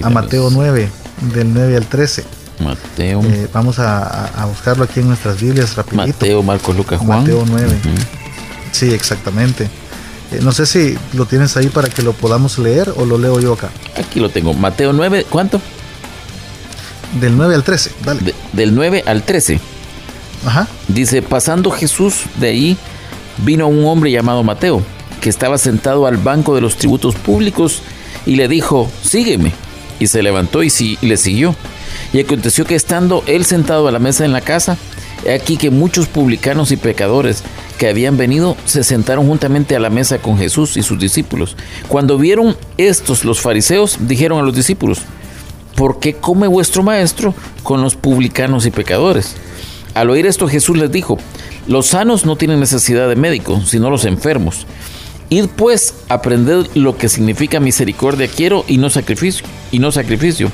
a 0.03 0.09
Mateo 0.09 0.49
9 0.51 0.89
del 1.33 1.53
9 1.53 1.77
al 1.77 1.85
13. 1.85 2.23
Mateo. 2.59 3.21
Eh, 3.23 3.47
vamos 3.51 3.79
a, 3.79 4.45
buscarlo 4.47 4.83
aquí 4.83 4.99
en 4.99 5.07
nuestras 5.07 5.41
Biblias 5.41 5.75
rapidito. 5.75 6.07
Mateo, 6.07 6.43
Marcos, 6.43 6.75
Lucas, 6.75 6.99
Juan. 6.99 7.21
Mateo 7.21 7.43
9. 7.47 7.77
Sí, 8.71 8.93
exactamente. 8.93 9.69
Eh, 10.31 10.39
no 10.41 10.51
sé 10.51 10.65
si 10.65 10.97
lo 11.13 11.25
tienes 11.25 11.55
ahí 11.57 11.67
para 11.67 11.89
que 11.89 12.01
lo 12.01 12.13
podamos 12.13 12.57
leer 12.57 12.93
o 12.95 13.05
lo 13.05 13.17
leo 13.17 13.39
yo 13.39 13.53
acá. 13.53 13.69
Aquí 13.97 14.19
lo 14.19 14.29
tengo. 14.29 14.53
Mateo 14.53 14.93
9, 14.93 15.25
¿cuánto? 15.29 15.61
Del 17.19 17.37
9 17.37 17.55
al 17.55 17.63
13, 17.63 17.91
dale. 18.03 18.33
del 18.53 18.73
9 18.73 19.03
al 19.05 19.23
13. 19.23 19.59
Ajá. 20.45 20.67
Dice, 20.87 21.21
pasando 21.21 21.69
Jesús 21.69 22.23
de 22.39 22.47
ahí, 22.47 22.77
vino 23.37 23.67
un 23.67 23.85
hombre 23.85 24.11
llamado 24.11 24.43
Mateo, 24.43 24.81
que 25.21 25.29
estaba 25.29 25.57
sentado 25.57 26.07
al 26.07 26.17
banco 26.17 26.55
de 26.55 26.61
los 26.61 26.77
tributos 26.77 27.15
públicos, 27.15 27.81
y 28.25 28.35
le 28.35 28.47
dijo, 28.47 28.89
sígueme. 29.03 29.51
Y 29.99 30.07
se 30.07 30.23
levantó 30.23 30.63
y, 30.63 30.71
y 30.79 31.05
le 31.05 31.17
siguió. 31.17 31.55
Y 32.13 32.19
aconteció 32.19 32.63
que 32.65 32.75
estando 32.75 33.23
él 33.25 33.43
sentado 33.43 33.87
a 33.87 33.91
la 33.91 33.99
mesa 33.99 34.23
en 34.23 34.31
la 34.31 34.41
casa, 34.41 34.77
he 35.25 35.33
aquí 35.33 35.57
que 35.57 35.71
muchos 35.71 36.07
publicanos 36.07 36.71
y 36.71 36.77
pecadores 36.77 37.43
que 37.79 37.87
habían 37.87 38.17
venido 38.17 38.55
se 38.65 38.83
sentaron 38.83 39.25
juntamente 39.27 39.75
a 39.75 39.79
la 39.79 39.89
mesa 39.89 40.19
con 40.19 40.37
Jesús 40.37 40.77
y 40.77 40.83
sus 40.83 40.99
discípulos. 40.99 41.57
Cuando 41.87 42.19
vieron 42.19 42.55
estos 42.77 43.25
los 43.25 43.41
fariseos, 43.41 43.97
dijeron 44.01 44.39
a 44.39 44.43
los 44.43 44.55
discípulos, 44.55 44.99
¿por 45.75 45.99
qué 45.99 46.13
come 46.13 46.47
vuestro 46.47 46.83
maestro 46.83 47.33
con 47.63 47.81
los 47.81 47.95
publicanos 47.95 48.67
y 48.67 48.71
pecadores? 48.71 49.35
Al 49.95 50.09
oír 50.11 50.27
esto 50.27 50.47
Jesús 50.47 50.77
les 50.77 50.91
dijo, 50.91 51.17
los 51.67 51.87
sanos 51.87 52.25
no 52.25 52.35
tienen 52.35 52.59
necesidad 52.59 53.09
de 53.09 53.15
médico, 53.15 53.61
sino 53.65 53.89
los 53.89 54.05
enfermos. 54.05 54.67
Id 55.29 55.47
pues, 55.55 55.95
aprended 56.09 56.67
lo 56.75 56.95
que 56.95 57.09
significa 57.09 57.59
misericordia 57.59 58.27
quiero 58.27 58.65
y 58.67 58.77
no 58.77 58.91
sacrificio, 58.91 59.45
y 59.71 59.79
no 59.79 59.91
sacrificio, 59.91 60.51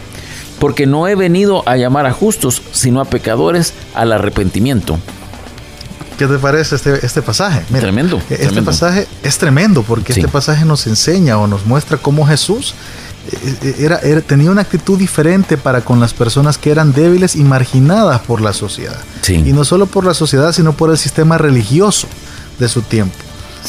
porque 0.59 0.85
no 0.85 1.07
he 1.07 1.15
venido 1.15 1.67
a 1.67 1.77
llamar 1.77 2.05
a 2.05 2.13
justos, 2.13 2.61
sino 2.71 3.01
a 3.01 3.05
pecadores 3.05 3.73
al 3.93 4.11
arrepentimiento. 4.11 4.99
¿Qué 6.17 6.27
te 6.27 6.37
parece 6.37 6.75
este, 6.75 7.05
este 7.05 7.21
pasaje? 7.21 7.63
tremendo. 7.79 8.21
Este 8.29 8.61
pasaje 8.61 9.07
es 9.23 9.37
tremendo 9.37 9.83
porque 9.83 10.11
este 10.11 10.27
pasaje 10.27 10.65
nos 10.65 10.85
enseña 10.85 11.37
o 11.37 11.47
nos 11.47 11.65
muestra 11.65 11.97
cómo 11.97 12.27
Jesús 12.27 12.75
eh, 13.31 13.75
era, 13.79 14.21
tenía 14.21 14.51
una 14.51 14.61
actitud 14.61 14.97
diferente 14.97 15.55
para 15.57 15.81
con 15.81 15.99
las 15.99 16.13
personas 16.13 16.57
que 16.57 16.71
eran 16.71 16.91
débiles 16.91 17.35
y 17.35 17.43
marginadas 17.43 18.19
por 18.21 18.41
la 18.41 18.51
sociedad. 18.51 18.99
Y 19.27 19.53
no 19.53 19.63
solo 19.63 19.85
por 19.85 20.05
la 20.05 20.13
sociedad, 20.13 20.51
sino 20.51 20.73
por 20.73 20.89
el 20.89 20.97
sistema 20.97 21.37
religioso 21.37 22.07
de 22.57 22.67
su 22.67 22.81
tiempo. 22.81 23.15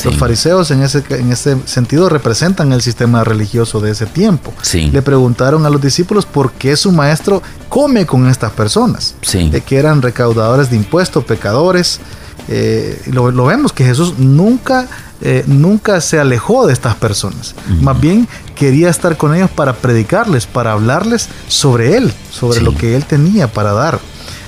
Los 0.04 0.16
fariseos 0.16 0.70
en 0.70 0.82
ese, 0.82 1.04
en 1.10 1.32
ese 1.32 1.56
sentido 1.66 2.08
representan 2.08 2.72
el 2.72 2.80
sistema 2.80 3.22
religioso 3.24 3.80
de 3.80 3.90
ese 3.90 4.06
tiempo. 4.06 4.52
Le 4.72 5.02
preguntaron 5.02 5.66
a 5.66 5.70
los 5.70 5.80
discípulos 5.80 6.26
por 6.26 6.52
qué 6.52 6.76
su 6.76 6.92
maestro 6.92 7.42
come 7.68 8.06
con 8.06 8.28
estas 8.28 8.52
personas, 8.52 9.14
de 9.32 9.60
que 9.60 9.76
eran 9.76 10.02
recaudadores 10.02 10.70
de 10.70 10.76
impuestos, 10.76 11.24
pecadores. 11.24 12.00
Eh, 12.48 13.00
lo, 13.06 13.44
vemos 13.44 13.72
que 13.72 13.84
Jesús 13.84 14.14
nunca, 14.18 14.88
eh, 15.20 15.44
nunca 15.46 16.00
se 16.00 16.18
alejó 16.18 16.66
de 16.66 16.72
estas 16.72 16.94
personas. 16.96 17.54
Más 17.80 18.00
bien 18.00 18.26
quería 18.54 18.88
estar 18.88 19.16
con 19.16 19.34
ellos 19.34 19.50
para 19.50 19.74
predicarles, 19.74 20.46
para 20.46 20.72
hablarles 20.72 21.28
sobre 21.48 21.96
Él, 21.96 22.12
sobre 22.32 22.60
lo 22.60 22.74
que 22.74 22.96
Él 22.96 23.04
tenía 23.04 23.52
para 23.52 23.72
dar. 23.72 24.00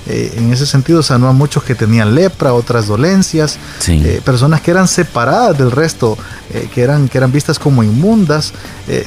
Eh, 0.07 0.33
en 0.37 0.51
ese 0.51 0.65
sentido 0.65 1.01
sanó 1.01 1.29
a 1.29 1.33
muchos 1.33 1.63
que 1.63 1.75
tenían 1.75 2.13
lepra, 2.13 2.53
otras 2.53 2.87
dolencias, 2.87 3.57
eh, 3.87 4.21
personas 4.23 4.61
que 4.61 4.71
eran 4.71 4.87
separadas 4.87 5.57
del 5.57 5.71
resto, 5.71 6.17
eh, 6.53 6.67
que, 6.73 6.81
eran, 6.81 7.07
que 7.07 7.17
eran 7.17 7.31
vistas 7.31 7.57
como 7.57 7.83
inmundas. 7.83 8.53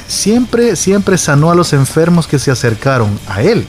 siempre, 0.07 0.75
siempre 0.75 1.17
sanó 1.17 1.51
a 1.51 1.55
los 1.55 1.73
enfermos 1.73 2.27
que 2.27 2.39
se 2.39 2.49
acercaron 2.49 3.19
a 3.27 3.41
él. 3.41 3.65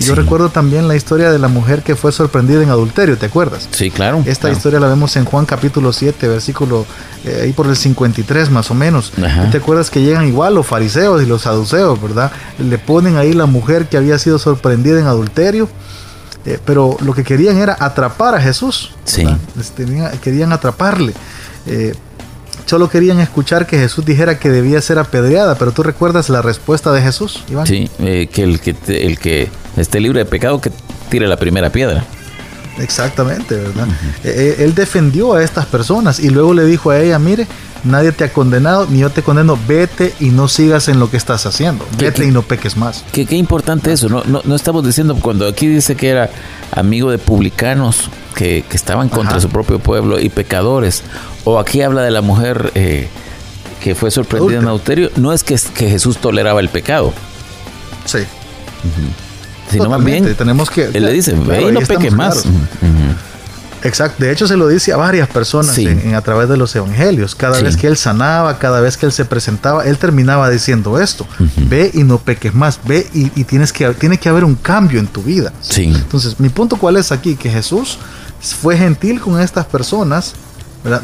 Yo 0.00 0.14
recuerdo 0.14 0.50
también 0.50 0.86
la 0.86 0.94
historia 0.94 1.32
de 1.32 1.38
la 1.40 1.48
mujer 1.48 1.82
que 1.82 1.96
fue 1.96 2.12
sorprendida 2.12 2.62
en 2.62 2.68
adulterio, 2.68 3.18
¿te 3.18 3.26
acuerdas? 3.26 3.68
Sí, 3.72 3.90
claro. 3.90 4.22
Esta 4.24 4.48
historia 4.48 4.78
la 4.78 4.86
vemos 4.86 5.16
en 5.16 5.24
Juan 5.24 5.46
capítulo 5.46 5.92
7, 5.92 6.28
versículo 6.28 6.86
ahí 7.42 7.52
por 7.52 7.66
el 7.66 7.74
53 7.74 8.50
más 8.50 8.70
o 8.70 8.74
menos. 8.74 9.12
¿Te 9.50 9.58
acuerdas 9.58 9.90
que 9.90 10.00
llegan 10.00 10.28
igual 10.28 10.54
los 10.54 10.66
fariseos 10.66 11.20
y 11.20 11.26
los 11.26 11.42
saduceos, 11.42 12.00
verdad? 12.00 12.30
Le 12.60 12.78
ponen 12.78 13.16
ahí 13.16 13.32
la 13.32 13.46
mujer 13.46 13.88
que 13.88 13.96
había 13.96 14.16
sido 14.20 14.38
sorprendida 14.38 15.00
en 15.00 15.06
adulterio 15.06 15.68
eh, 16.46 16.58
pero 16.64 16.96
lo 17.00 17.12
que 17.12 17.22
querían 17.22 17.58
era 17.58 17.76
atrapar 17.78 18.34
a 18.34 18.40
Jesús. 18.40 18.92
Sí. 19.04 19.26
querían 20.22 20.52
atraparle. 20.52 21.12
Eh, 21.66 21.94
solo 22.64 22.88
querían 22.88 23.20
escuchar 23.20 23.66
que 23.66 23.78
Jesús 23.78 24.04
dijera 24.04 24.38
que 24.38 24.48
debía 24.48 24.80
ser 24.80 24.98
apedreada, 24.98 25.56
pero 25.56 25.72
tú 25.72 25.82
recuerdas 25.82 26.28
la 26.30 26.40
respuesta 26.40 26.92
de 26.92 27.02
Jesús, 27.02 27.44
Iván? 27.48 27.66
Sí, 27.66 27.90
eh, 27.98 28.28
que, 28.32 28.42
el 28.42 28.60
que 28.60 28.74
el 28.88 29.18
que 29.18 29.50
esté 29.76 30.00
libre 30.00 30.20
de 30.20 30.26
pecado 30.26 30.60
que 30.60 30.70
tire 31.10 31.26
la 31.26 31.36
primera 31.36 31.70
piedra. 31.70 32.04
Exactamente, 32.78 33.56
¿verdad? 33.56 33.88
él 34.24 34.74
defendió 34.74 35.34
a 35.34 35.42
estas 35.42 35.66
personas 35.66 36.18
y 36.18 36.30
luego 36.30 36.54
le 36.54 36.64
dijo 36.64 36.90
a 36.90 36.98
ella, 36.98 37.18
mire, 37.18 37.46
nadie 37.84 38.12
te 38.12 38.24
ha 38.24 38.32
condenado, 38.32 38.86
ni 38.88 39.00
yo 39.00 39.10
te 39.10 39.22
condeno, 39.22 39.58
vete 39.66 40.14
y 40.20 40.30
no 40.30 40.48
sigas 40.48 40.88
en 40.88 40.98
lo 40.98 41.10
que 41.10 41.16
estás 41.16 41.46
haciendo, 41.46 41.86
vete 41.98 42.26
y 42.26 42.30
no 42.30 42.42
peques 42.42 42.76
más. 42.76 43.04
Qué, 43.12 43.26
qué 43.26 43.36
importante 43.36 43.92
eso, 43.92 44.08
no, 44.08 44.22
no, 44.24 44.54
estamos 44.54 44.84
diciendo, 44.84 45.16
cuando 45.20 45.46
aquí 45.46 45.66
dice 45.66 45.96
que 45.96 46.08
era 46.08 46.30
amigo 46.72 47.10
de 47.10 47.18
publicanos 47.18 48.10
que, 48.34 48.64
estaban 48.72 49.08
contra 49.08 49.40
su 49.40 49.48
propio 49.48 49.78
pueblo 49.78 50.18
y 50.18 50.28
pecadores, 50.28 51.02
o 51.44 51.58
aquí 51.58 51.82
habla 51.82 52.02
de 52.02 52.10
la 52.10 52.22
mujer 52.22 52.72
eh, 52.74 53.08
que 53.82 53.94
fue 53.94 54.10
sorprendida 54.10 54.58
en 54.58 54.66
adulterio, 54.66 55.10
no 55.16 55.32
es 55.32 55.42
que, 55.42 55.58
que 55.74 55.88
Jesús 55.88 56.18
toleraba 56.18 56.60
el 56.60 56.68
pecado. 56.68 57.12
Sí. 58.04 58.20
Sino 59.70 59.88
más 59.88 60.04
bien, 60.04 60.34
tenemos 60.34 60.70
que, 60.70 60.90
él 60.92 61.04
le 61.04 61.12
dice, 61.12 61.32
ve 61.32 61.68
y 61.68 61.72
no 61.72 61.80
peques 61.80 62.12
más. 62.12 62.44
Exacto, 63.82 64.24
de 64.24 64.32
hecho 64.32 64.46
se 64.46 64.56
lo 64.56 64.68
dice 64.68 64.92
a 64.92 64.96
varias 64.96 65.28
personas 65.28 65.76
en, 65.78 66.14
a 66.14 66.20
través 66.20 66.48
de 66.48 66.56
los 66.56 66.74
evangelios. 66.76 67.34
Cada 67.34 67.60
vez 67.60 67.76
que 67.76 67.86
él 67.86 67.96
sanaba, 67.96 68.58
cada 68.58 68.80
vez 68.80 68.96
que 68.96 69.06
él 69.06 69.12
se 69.12 69.24
presentaba, 69.24 69.84
él 69.84 69.98
terminaba 69.98 70.50
diciendo 70.50 71.00
esto: 71.00 71.26
ve 71.68 71.90
y 71.94 72.04
no 72.04 72.18
peques 72.18 72.54
más, 72.54 72.80
ve 72.84 73.06
y, 73.14 73.28
tienes 73.44 73.72
que, 73.72 73.88
tiene 73.94 74.18
que 74.18 74.28
haber 74.28 74.44
un 74.44 74.54
cambio 74.54 75.00
en 75.00 75.06
tu 75.06 75.22
vida. 75.22 75.52
Entonces, 75.78 76.38
mi 76.38 76.48
punto 76.48 76.76
cuál 76.76 76.96
es 76.96 77.12
aquí, 77.12 77.36
que 77.36 77.50
Jesús 77.50 77.98
fue 78.40 78.76
gentil 78.76 79.20
con 79.20 79.40
estas 79.40 79.66
personas, 79.66 80.34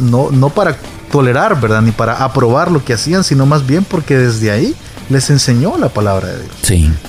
No, 0.00 0.30
no 0.30 0.48
para 0.50 0.76
tolerar, 1.10 1.60
¿verdad? 1.60 1.82
Ni 1.82 1.92
para 1.92 2.24
aprobar 2.24 2.70
lo 2.70 2.84
que 2.84 2.94
hacían, 2.94 3.24
sino 3.24 3.46
más 3.46 3.66
bien 3.66 3.84
porque 3.84 4.16
desde 4.16 4.50
ahí 4.50 4.74
les 5.08 5.30
enseñó 5.30 5.76
la 5.78 5.88
palabra 5.88 6.28
de 6.28 6.42
Dios. 6.42 6.54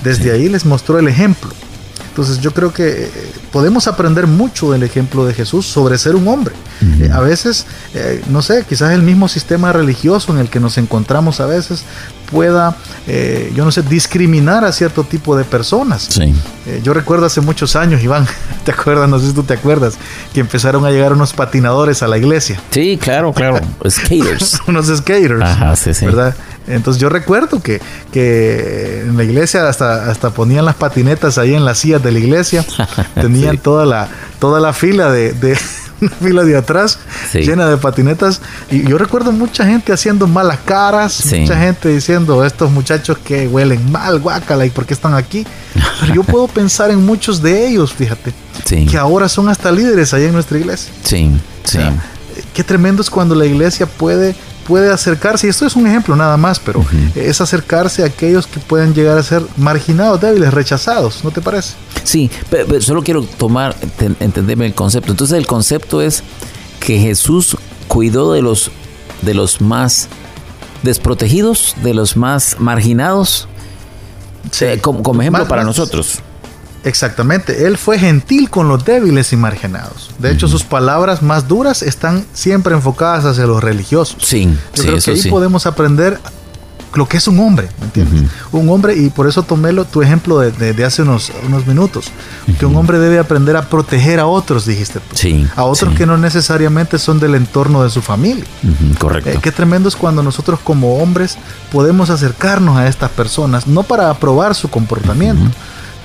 Desde 0.03 0.31
ahí 0.31 0.49
les 0.49 0.65
mostró 0.65 0.99
el 0.99 1.07
ejemplo. 1.07 1.49
Entonces 2.17 2.39
yo 2.39 2.51
creo 2.51 2.73
que 2.73 3.03
eh, 3.03 3.11
podemos 3.51 3.87
aprender 3.87 4.25
mucho 4.25 4.71
del 4.71 4.81
ejemplo 4.81 5.23
de 5.27 5.35
Jesús 5.35 5.67
sobre 5.67 5.99
ser 5.99 6.15
un 6.15 6.27
hombre. 6.27 6.55
Eh, 6.99 7.11
a 7.13 7.19
veces, 7.19 7.67
eh, 7.93 8.23
no 8.29 8.41
sé, 8.41 8.65
quizás 8.67 8.93
el 8.93 9.03
mismo 9.03 9.27
sistema 9.27 9.71
religioso 9.71 10.33
en 10.33 10.39
el 10.39 10.49
que 10.49 10.59
nos 10.59 10.79
encontramos 10.79 11.39
a 11.41 11.45
veces 11.45 11.83
pueda, 12.31 12.75
yo 13.55 13.63
no 13.63 13.71
sé, 13.71 13.83
discriminar 13.83 14.65
a 14.65 14.71
cierto 14.71 15.03
tipo 15.03 15.37
de 15.37 15.45
personas. 15.45 16.19
yo 16.83 16.93
recuerdo 16.93 17.27
hace 17.27 17.39
muchos 17.39 17.75
años, 17.75 18.01
Iván, 18.01 18.25
¿te 18.65 18.71
acuerdas? 18.71 19.07
No 19.07 19.19
sé 19.19 19.27
si 19.27 19.33
tú 19.33 19.43
te 19.43 19.53
acuerdas, 19.53 19.93
que 20.33 20.39
empezaron 20.39 20.85
a 20.85 20.89
llegar 20.89 21.13
unos 21.13 21.33
patinadores 21.33 22.01
a 22.01 22.07
la 22.07 22.17
iglesia. 22.17 22.59
Sí, 22.71 22.97
claro, 22.99 23.31
claro. 23.31 23.59
skaters. 23.87 24.59
unos 24.67 24.87
skaters. 24.87 25.41
Ajá, 25.43 25.75
sí, 25.75 25.93
sí. 25.93 26.05
¿Verdad? 26.05 26.35
Entonces 26.67 27.01
yo 27.01 27.09
recuerdo 27.09 27.61
que, 27.61 27.81
que 28.11 29.01
en 29.01 29.17
la 29.17 29.23
iglesia 29.23 29.67
hasta, 29.67 30.09
hasta 30.11 30.31
ponían 30.31 30.65
las 30.65 30.75
patinetas 30.75 31.37
ahí 31.37 31.53
en 31.53 31.65
las 31.65 31.79
sillas 31.79 32.03
de 32.03 32.11
la 32.11 32.19
iglesia. 32.19 32.65
Tenían 33.15 33.57
toda, 33.57 33.85
la, 33.85 34.09
toda 34.39 34.59
la 34.59 34.73
fila 34.73 35.11
de, 35.11 35.31
de 35.33 35.57
fila 36.21 36.43
de 36.43 36.57
atrás 36.57 36.99
llena 37.33 37.67
de 37.67 37.77
patinetas. 37.77 38.41
Y 38.69 38.87
yo 38.87 38.97
recuerdo 38.97 39.31
mucha 39.31 39.65
gente 39.65 39.93
haciendo 39.93 40.27
malas 40.27 40.59
caras, 40.65 41.25
mucha 41.25 41.57
gente 41.57 41.89
diciendo 41.89 42.43
estos 42.45 42.71
muchachos 42.71 43.17
que 43.19 43.47
huelen 43.47 43.91
mal, 43.91 44.19
guácala, 44.19 44.65
¿y 44.65 44.69
por 44.69 44.85
qué 44.85 44.93
están 44.93 45.13
aquí? 45.13 45.45
Pero 46.01 46.13
yo 46.13 46.23
puedo 46.23 46.47
pensar 46.47 46.91
en 46.91 47.05
muchos 47.05 47.41
de 47.41 47.67
ellos, 47.67 47.93
fíjate, 47.93 48.33
que 48.65 48.97
ahora 48.97 49.29
son 49.29 49.49
hasta 49.49 49.71
líderes 49.71 50.13
ahí 50.13 50.25
en 50.25 50.33
nuestra 50.33 50.57
iglesia. 50.57 50.91
Sí, 51.03 51.31
sí. 51.63 51.79
qué 52.53 52.63
tremendo 52.63 53.01
es 53.01 53.09
cuando 53.09 53.35
la 53.35 53.45
iglesia 53.45 53.85
puede 53.85 54.35
puede 54.67 54.91
acercarse, 54.91 55.47
y 55.47 55.49
esto 55.49 55.65
es 55.65 55.75
un 55.75 55.87
ejemplo 55.87 56.15
nada 56.15 56.37
más, 56.37 56.59
pero 56.59 56.85
es 57.15 57.41
acercarse 57.41 58.03
a 58.03 58.07
aquellos 58.07 58.45
que 58.47 58.59
pueden 58.59 58.93
llegar 58.93 59.17
a 59.17 59.23
ser 59.23 59.41
marginados, 59.55 60.19
débiles, 60.19 60.53
rechazados, 60.53 61.23
¿no 61.23 61.31
te 61.31 61.41
parece? 61.41 61.73
Sí, 62.03 62.29
pero, 62.49 62.81
solo 62.81 63.01
quiero 63.01 63.23
tomar, 63.23 63.75
entenderme 64.19 64.65
el 64.65 64.73
concepto. 64.73 65.11
Entonces 65.11 65.37
el 65.37 65.47
concepto 65.47 66.01
es 66.01 66.23
que 66.79 66.99
Jesús 66.99 67.57
cuidó 67.87 68.33
de 68.33 68.41
los, 68.41 68.71
de 69.21 69.33
los 69.33 69.61
más 69.61 70.09
desprotegidos, 70.83 71.75
de 71.83 71.93
los 71.93 72.17
más 72.17 72.57
marginados, 72.59 73.47
eh, 74.61 74.79
como, 74.81 75.21
ejemplo 75.21 75.47
para 75.47 75.63
nosotros. 75.63 76.19
Exactamente, 76.87 77.67
él 77.67 77.77
fue 77.77 77.99
gentil 77.99 78.49
con 78.49 78.69
los 78.69 78.85
débiles 78.85 79.33
y 79.33 79.35
marginados. 79.35 80.11
De 80.19 80.31
hecho, 80.31 80.47
sus 80.47 80.63
palabras 80.63 81.21
más 81.21 81.47
duras 81.47 81.81
están 81.81 82.25
siempre 82.33 82.73
enfocadas 82.73 83.25
hacia 83.25 83.45
los 83.45 83.63
religiosos. 83.63 84.17
Sí, 84.23 84.49
Yo 84.73 84.83
creo 84.83 84.97
que 84.99 85.11
ahí 85.11 85.29
podemos 85.29 85.65
aprender 85.65 86.19
lo 86.95 87.07
que 87.07 87.17
es 87.17 87.27
un 87.27 87.39
hombre, 87.39 87.69
¿me 87.79 87.85
entiendes? 87.85 88.29
Un 88.51 88.69
hombre, 88.69 88.95
y 88.95 89.09
por 89.09 89.27
eso 89.27 89.43
tomé 89.43 89.73
tu 89.85 90.01
ejemplo 90.01 90.39
de, 90.39 90.85
hace 90.85 91.03
unos, 91.03 91.31
unos 91.45 91.67
minutos, 91.67 92.05
que 92.57 92.65
un 92.65 92.75
hombre 92.75 92.97
debe 92.99 93.19
aprender 93.19 93.55
a 93.55 93.69
proteger 93.69 94.19
a 94.19 94.25
otros, 94.25 94.65
dijiste 94.65 94.99
tú. 94.99 95.15
Sí, 95.15 95.47
a 95.55 95.63
otros 95.63 95.93
que 95.95 96.05
no 96.05 96.17
necesariamente 96.17 96.97
son 96.97 97.19
del 97.19 97.35
entorno 97.35 97.83
de 97.83 97.89
su 97.89 98.01
familia. 98.01 98.45
correcto. 98.97 99.29
Eh, 99.29 99.39
qué 99.41 99.51
tremendo 99.51 99.89
es 99.89 99.95
cuando 99.95 100.23
nosotros 100.23 100.59
como 100.63 100.97
hombres 100.97 101.37
podemos 101.71 102.09
acercarnos 102.09 102.77
a 102.77 102.87
estas 102.87 103.11
personas, 103.11 103.67
no 103.67 103.83
para 103.83 104.09
aprobar 104.09 104.55
su 104.55 104.69
comportamiento, 104.69 105.51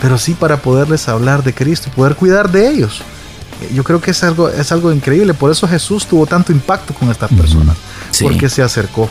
pero 0.02 0.18
sí 0.18 0.34
para 0.34 0.56
poderles 0.56 1.08
hablar 1.08 1.44
de 1.44 1.54
Cristo, 1.54 1.88
poder 1.94 2.16
cuidar 2.16 2.50
de 2.50 2.68
ellos. 2.68 3.02
Yo 3.72 3.84
creo 3.84 4.00
que 4.00 4.10
es 4.10 4.24
algo, 4.24 4.48
es 4.48 4.72
algo 4.72 4.92
increíble. 4.92 5.32
Por 5.32 5.52
eso 5.52 5.68
Jesús 5.68 6.06
tuvo 6.06 6.26
tanto 6.26 6.50
impacto 6.50 6.92
con 6.92 7.08
estas 7.08 7.30
personas. 7.32 7.76
Porque 8.20 8.48
se 8.48 8.62
acercó. 8.62 9.08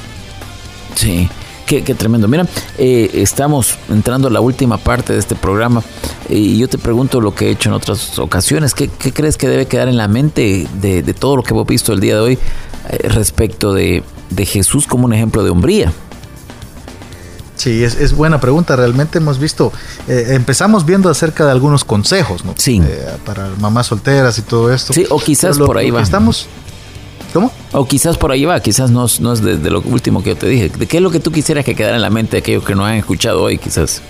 Sí. 0.95 1.29
Qué, 1.65 1.81
tremendo. 1.95 2.27
Mira, 2.27 2.45
eh, 2.77 3.09
estamos 3.13 3.77
entrando 3.89 4.27
a 4.27 4.31
la 4.31 4.41
última 4.41 4.77
parte 4.77 5.13
de 5.13 5.19
este 5.19 5.35
programa 5.35 5.81
y 6.27 6.57
yo 6.57 6.67
te 6.67 6.77
pregunto 6.77 7.21
lo 7.21 7.33
que 7.33 7.47
he 7.47 7.51
hecho 7.51 7.69
en 7.69 7.75
otras 7.75 8.19
ocasiones. 8.19 8.73
¿Qué, 8.73 8.89
crees 8.89 9.37
que 9.37 9.47
debe 9.47 9.67
quedar 9.67 9.87
en 9.87 9.95
la 9.95 10.09
mente 10.09 10.67
de, 10.81 11.01
todo 11.13 11.37
lo 11.37 11.43
que 11.43 11.53
hemos 11.53 11.65
visto 11.65 11.93
el 11.93 12.01
día 12.01 12.15
de 12.15 12.19
hoy 12.19 12.39
eh, 12.89 13.07
respecto 13.07 13.73
de, 13.73 14.03
de 14.29 14.45
Jesús 14.45 14.85
como 14.85 15.05
un 15.05 15.13
ejemplo 15.13 15.45
de 15.45 15.51
hombría? 15.51 15.93
Sí, 17.61 17.83
es, 17.83 18.13
buena 18.13 18.39
pregunta. 18.39 18.75
Realmente 18.75 19.19
hemos 19.19 19.37
visto, 19.37 19.71
eh, 20.07 20.29
empezamos 20.29 20.83
viendo 20.83 21.11
acerca 21.11 21.45
de 21.45 21.51
algunos 21.51 21.83
consejos, 21.83 22.43
¿no? 22.43 22.55
Sí. 22.57 22.81
Eh, 22.83 23.05
para 23.23 23.49
mamás 23.59 23.85
solteras 23.85 24.39
y 24.39 24.41
todo 24.41 24.73
esto. 24.73 24.93
Sí, 24.93 25.05
o 25.11 25.19
quizás 25.19 25.59
por 25.59 25.77
ahí 25.77 25.91
va. 25.91 26.01
Estamos. 26.01 26.47
¿Cómo? 27.31 27.51
O 27.71 27.85
quizás 27.85 28.17
por 28.17 28.31
ahí 28.31 28.45
va, 28.45 28.59
quizás 28.61 28.89
no, 28.89 29.05
no 29.19 29.33
es 29.33 29.43
de, 29.43 29.57
lo 29.69 29.81
último 29.81 30.23
que 30.23 30.29
yo 30.29 30.37
te 30.37 30.47
dije. 30.47 30.69
¿De 30.69 30.87
qué 30.87 30.97
es 30.97 31.03
lo 31.03 31.11
que 31.11 31.19
tú 31.19 31.31
quisieras 31.31 31.63
que 31.63 31.75
quedara 31.75 31.97
en 31.97 32.01
la 32.01 32.09
mente 32.09 32.31
de 32.31 32.37
aquellos 32.39 32.65
que 32.65 32.73
no 32.73 32.83
han 32.83 32.95
escuchado 32.95 33.43
hoy, 33.43 33.59
quizás? 33.59 34.01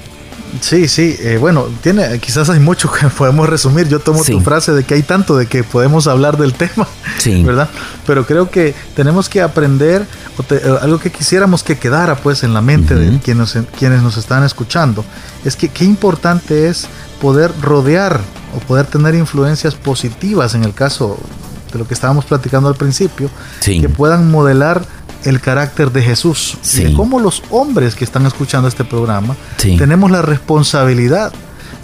Sí, 0.59 0.87
sí, 0.87 1.15
eh, 1.19 1.37
bueno, 1.39 1.67
tiene, 1.81 2.19
quizás 2.19 2.49
hay 2.49 2.59
mucho 2.59 2.91
que 2.91 3.07
podemos 3.17 3.47
resumir. 3.47 3.87
Yo 3.87 3.99
tomo 3.99 4.23
tu 4.23 4.39
frase 4.41 4.73
de 4.73 4.83
que 4.83 4.95
hay 4.95 5.03
tanto 5.03 5.37
de 5.37 5.45
que 5.47 5.63
podemos 5.63 6.07
hablar 6.07 6.37
del 6.37 6.53
tema, 6.53 6.87
sí. 7.17 7.43
¿verdad? 7.45 7.69
Pero 8.05 8.25
creo 8.25 8.49
que 8.49 8.75
tenemos 8.95 9.29
que 9.29 9.41
aprender 9.41 10.05
eh, 10.49 10.77
algo 10.81 10.99
que 10.99 11.11
quisiéramos 11.11 11.63
que 11.63 11.77
quedara 11.77 12.15
pues 12.15 12.43
en 12.43 12.53
la 12.53 12.61
mente 12.61 12.95
de 12.95 13.19
quienes, 13.19 13.57
quienes 13.77 14.01
nos 14.01 14.17
están 14.17 14.43
escuchando, 14.43 15.05
es 15.45 15.55
que 15.55 15.69
qué 15.69 15.85
importante 15.85 16.67
es 16.67 16.87
poder 17.21 17.51
rodear 17.61 18.19
o 18.55 18.59
poder 18.59 18.85
tener 18.87 19.15
influencias 19.15 19.75
positivas 19.75 20.55
en 20.55 20.63
el 20.63 20.73
caso 20.73 21.17
de 21.71 21.79
lo 21.79 21.87
que 21.87 21.93
estábamos 21.93 22.25
platicando 22.25 22.67
al 22.67 22.75
principio, 22.75 23.29
que 23.61 23.87
puedan 23.87 24.29
modelar 24.29 24.85
el 25.23 25.39
carácter 25.39 25.91
de 25.91 26.01
Jesús. 26.01 26.57
Sí. 26.61 26.87
Y 26.87 26.93
cómo 26.93 27.19
los 27.19 27.43
hombres 27.49 27.95
que 27.95 28.03
están 28.03 28.25
escuchando 28.25 28.67
este 28.67 28.83
programa 28.83 29.35
tenemos 29.57 30.11
la 30.11 30.21
responsabilidad 30.21 31.31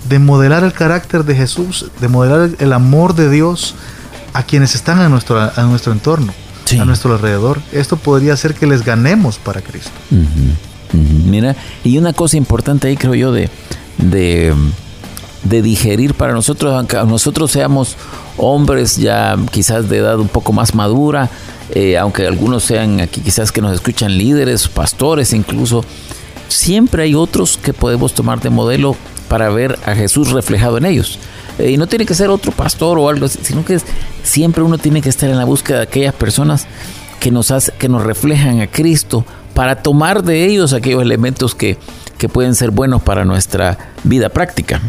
de 0.07 0.19
modelar 0.19 0.63
el 0.63 0.73
carácter 0.73 1.25
de 1.25 1.35
Jesús, 1.35 1.87
de 1.99 2.07
modelar 2.07 2.49
el 2.59 2.73
amor 2.73 3.15
de 3.15 3.29
Dios 3.29 3.75
a 4.33 4.43
quienes 4.43 4.75
están 4.75 4.99
a 4.99 5.09
nuestro, 5.09 5.39
a 5.39 5.63
nuestro 5.63 5.91
entorno, 5.91 6.33
a 6.79 6.85
nuestro 6.85 7.13
alrededor. 7.13 7.59
Esto 7.71 7.97
podría 7.97 8.33
hacer 8.33 8.53
que 8.53 8.67
les 8.67 8.83
ganemos 8.83 9.37
para 9.37 9.61
Cristo. 9.61 9.91
Mira, 10.93 11.55
y 11.83 11.97
una 11.97 12.13
cosa 12.13 12.37
importante 12.37 12.87
ahí 12.87 12.95
creo 12.95 13.15
yo 13.15 13.31
de, 13.31 13.49
de, 13.97 14.53
de 15.43 15.61
digerir 15.61 16.13
para 16.13 16.33
nosotros, 16.33 16.73
aunque 16.73 16.97
nosotros 17.05 17.51
seamos 17.51 17.95
hombres 18.37 18.95
ya 18.97 19.35
quizás 19.51 19.89
de 19.89 19.97
edad 19.97 20.19
un 20.19 20.29
poco 20.29 20.53
más 20.53 20.73
madura, 20.73 21.29
eh, 21.73 21.97
aunque 21.97 22.25
algunos 22.25 22.63
sean 22.63 23.01
aquí 23.01 23.21
quizás 23.21 23.51
que 23.51 23.61
nos 23.61 23.73
escuchan 23.73 24.17
líderes, 24.17 24.67
pastores 24.67 25.33
incluso, 25.33 25.83
siempre 26.47 27.03
hay 27.03 27.15
otros 27.15 27.57
que 27.57 27.73
podemos 27.73 28.13
tomar 28.13 28.39
de 28.39 28.49
modelo 28.49 28.95
para 29.27 29.49
ver 29.49 29.77
a 29.85 29.95
Jesús 29.95 30.31
reflejado 30.31 30.77
en 30.77 30.85
ellos. 30.85 31.19
Eh, 31.59 31.71
y 31.71 31.77
no 31.77 31.87
tiene 31.87 32.05
que 32.05 32.13
ser 32.13 32.29
otro 32.29 32.51
pastor 32.51 32.97
o 32.97 33.09
algo 33.09 33.25
así, 33.25 33.39
sino 33.41 33.65
que 33.65 33.79
siempre 34.23 34.63
uno 34.63 34.77
tiene 34.77 35.01
que 35.01 35.09
estar 35.09 35.29
en 35.29 35.37
la 35.37 35.45
búsqueda 35.45 35.77
de 35.77 35.83
aquellas 35.83 36.13
personas 36.13 36.67
que 37.19 37.31
nos, 37.31 37.51
hace, 37.51 37.71
que 37.73 37.89
nos 37.89 38.03
reflejan 38.03 38.61
a 38.61 38.67
Cristo 38.67 39.25
para 39.53 39.81
tomar 39.81 40.23
de 40.23 40.45
ellos 40.45 40.73
aquellos 40.73 41.01
elementos 41.01 41.55
que, 41.55 41.77
que 42.17 42.29
pueden 42.29 42.55
ser 42.55 42.71
buenos 42.71 43.01
para 43.01 43.25
nuestra 43.25 43.77
vida 44.03 44.29
práctica. 44.29 44.81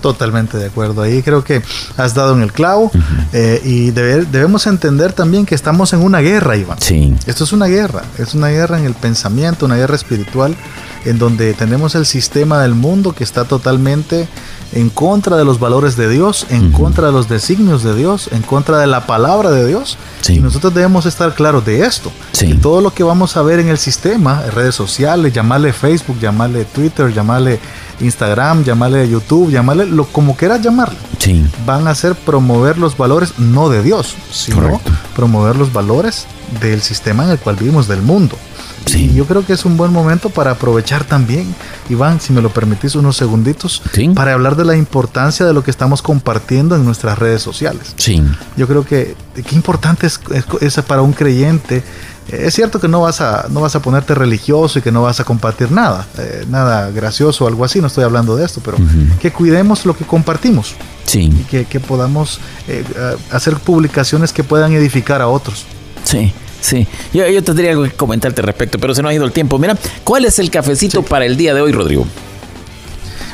Totalmente 0.00 0.56
de 0.56 0.66
acuerdo. 0.66 1.02
Ahí 1.02 1.22
creo 1.22 1.44
que 1.44 1.62
has 1.96 2.14
dado 2.14 2.34
en 2.34 2.42
el 2.42 2.52
clavo 2.52 2.90
eh, 3.32 3.60
y 3.64 3.90
debemos 3.90 4.66
entender 4.66 5.12
también 5.12 5.44
que 5.44 5.54
estamos 5.54 5.92
en 5.92 6.00
una 6.00 6.20
guerra, 6.20 6.56
Iván. 6.56 6.80
Sí. 6.80 7.14
Esto 7.26 7.44
es 7.44 7.52
una 7.52 7.66
guerra, 7.66 8.02
es 8.18 8.34
una 8.34 8.48
guerra 8.48 8.78
en 8.78 8.86
el 8.86 8.94
pensamiento, 8.94 9.66
una 9.66 9.76
guerra 9.76 9.96
espiritual, 9.96 10.56
en 11.04 11.18
donde 11.18 11.52
tenemos 11.54 11.94
el 11.94 12.06
sistema 12.06 12.62
del 12.62 12.74
mundo 12.74 13.14
que 13.14 13.24
está 13.24 13.44
totalmente 13.44 14.28
en 14.72 14.88
contra 14.88 15.36
de 15.36 15.44
los 15.44 15.58
valores 15.58 15.96
de 15.96 16.08
Dios, 16.08 16.46
en 16.50 16.70
contra 16.72 17.06
de 17.06 17.12
los 17.12 17.28
designios 17.28 17.82
de 17.82 17.94
Dios, 17.94 18.28
en 18.32 18.42
contra 18.42 18.78
de 18.78 18.86
la 18.86 19.06
palabra 19.06 19.50
de 19.50 19.66
Dios. 19.66 19.98
Y 20.28 20.38
nosotros 20.40 20.72
debemos 20.74 21.06
estar 21.06 21.34
claros 21.34 21.64
de 21.64 21.84
esto. 21.84 22.12
Sí. 22.32 22.54
todo 22.54 22.80
lo 22.80 22.94
que 22.94 23.02
vamos 23.02 23.36
a 23.36 23.42
ver 23.42 23.58
en 23.58 23.68
el 23.68 23.78
sistema, 23.78 24.42
redes 24.54 24.74
sociales, 24.74 25.32
llamarle 25.32 25.72
Facebook, 25.72 26.18
llamarle 26.20 26.64
Twitter, 26.64 27.12
llamarle 27.12 27.58
Instagram, 28.00 28.64
llamarle 28.64 29.08
YouTube, 29.08 29.50
llamarle 29.50 29.86
lo 29.86 30.06
como 30.06 30.36
quieras 30.36 30.62
llamarle. 30.62 30.98
Sí. 31.18 31.44
Van 31.66 31.86
a 31.88 31.94
ser 31.94 32.14
promover 32.14 32.78
los 32.78 32.96
valores 32.96 33.38
no 33.38 33.68
de 33.68 33.82
Dios, 33.82 34.14
sino 34.30 34.80
promover 35.16 35.56
los 35.56 35.72
valores 35.72 36.26
del 36.60 36.80
sistema 36.80 37.24
en 37.24 37.30
el 37.30 37.38
cual 37.38 37.56
vivimos, 37.56 37.88
del 37.88 38.02
mundo. 38.02 38.36
Y 38.86 39.14
yo 39.14 39.24
creo 39.26 39.44
que 39.44 39.52
es 39.52 39.64
un 39.64 39.76
buen 39.76 39.92
momento 39.92 40.30
para 40.30 40.52
aprovechar 40.52 41.04
también, 41.04 41.54
Iván, 41.88 42.20
si 42.20 42.32
me 42.32 42.42
lo 42.42 42.50
permitís 42.50 42.94
unos 42.94 43.16
segunditos, 43.16 43.82
para 44.14 44.32
hablar 44.32 44.56
de 44.56 44.64
la 44.64 44.76
importancia 44.76 45.46
de 45.46 45.52
lo 45.52 45.62
que 45.62 45.70
estamos 45.70 46.02
compartiendo 46.02 46.76
en 46.76 46.84
nuestras 46.84 47.18
redes 47.18 47.42
sociales. 47.42 47.94
Sí. 47.96 48.22
Yo 48.56 48.66
creo 48.66 48.84
que 48.84 49.14
qué 49.34 49.54
importante 49.54 50.06
es, 50.06 50.20
es, 50.60 50.74
para 50.82 51.02
un 51.02 51.12
creyente. 51.12 51.82
Es 52.28 52.54
cierto 52.54 52.80
que 52.80 52.86
no 52.86 53.00
vas 53.00 53.20
a 53.20 53.46
no 53.50 53.60
vas 53.60 53.74
a 53.74 53.82
ponerte 53.82 54.14
religioso 54.14 54.78
y 54.78 54.82
que 54.82 54.92
no 54.92 55.02
vas 55.02 55.18
a 55.18 55.24
compartir 55.24 55.72
nada, 55.72 56.06
eh, 56.16 56.44
nada 56.48 56.88
gracioso 56.90 57.44
o 57.44 57.48
algo 57.48 57.64
así, 57.64 57.80
no 57.80 57.88
estoy 57.88 58.04
hablando 58.04 58.36
de 58.36 58.44
esto, 58.44 58.60
pero 58.64 58.78
que 59.20 59.32
cuidemos 59.32 59.84
lo 59.84 59.96
que 59.96 60.04
compartimos. 60.04 60.74
Sí. 61.06 61.22
Y 61.22 61.44
que, 61.50 61.64
que 61.64 61.80
podamos 61.80 62.38
eh, 62.68 62.84
hacer 63.32 63.56
publicaciones 63.56 64.32
que 64.32 64.44
puedan 64.44 64.72
edificar 64.72 65.20
a 65.22 65.28
otros. 65.28 65.64
Sí. 66.04 66.32
Sí, 66.60 66.86
yo, 67.12 67.26
yo 67.28 67.42
tendría 67.42 67.70
algo 67.70 67.84
que 67.84 67.92
comentarte 67.92 68.40
al 68.40 68.46
respecto, 68.46 68.78
pero 68.78 68.94
se 68.94 69.02
nos 69.02 69.10
ha 69.10 69.14
ido 69.14 69.24
el 69.24 69.32
tiempo. 69.32 69.58
Mira, 69.58 69.76
¿cuál 70.04 70.24
es 70.24 70.38
el 70.38 70.50
cafecito 70.50 71.02
para 71.02 71.24
el 71.24 71.36
día 71.36 71.54
de 71.54 71.60
hoy, 71.60 71.72
Rodrigo? 71.72 72.06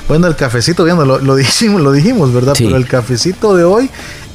Bueno, 0.09 0.29
el 0.29 0.37
cafecito, 0.37 0.85
viendo, 0.85 1.05
lo, 1.05 1.37
dijimos, 1.37 1.81
lo 1.81 1.93
dijimos, 1.93 2.33
¿verdad? 2.33 2.55
Pero 2.57 2.77
el 2.77 2.87
cafecito 2.87 3.57
de 3.57 3.65
hoy 3.65 3.91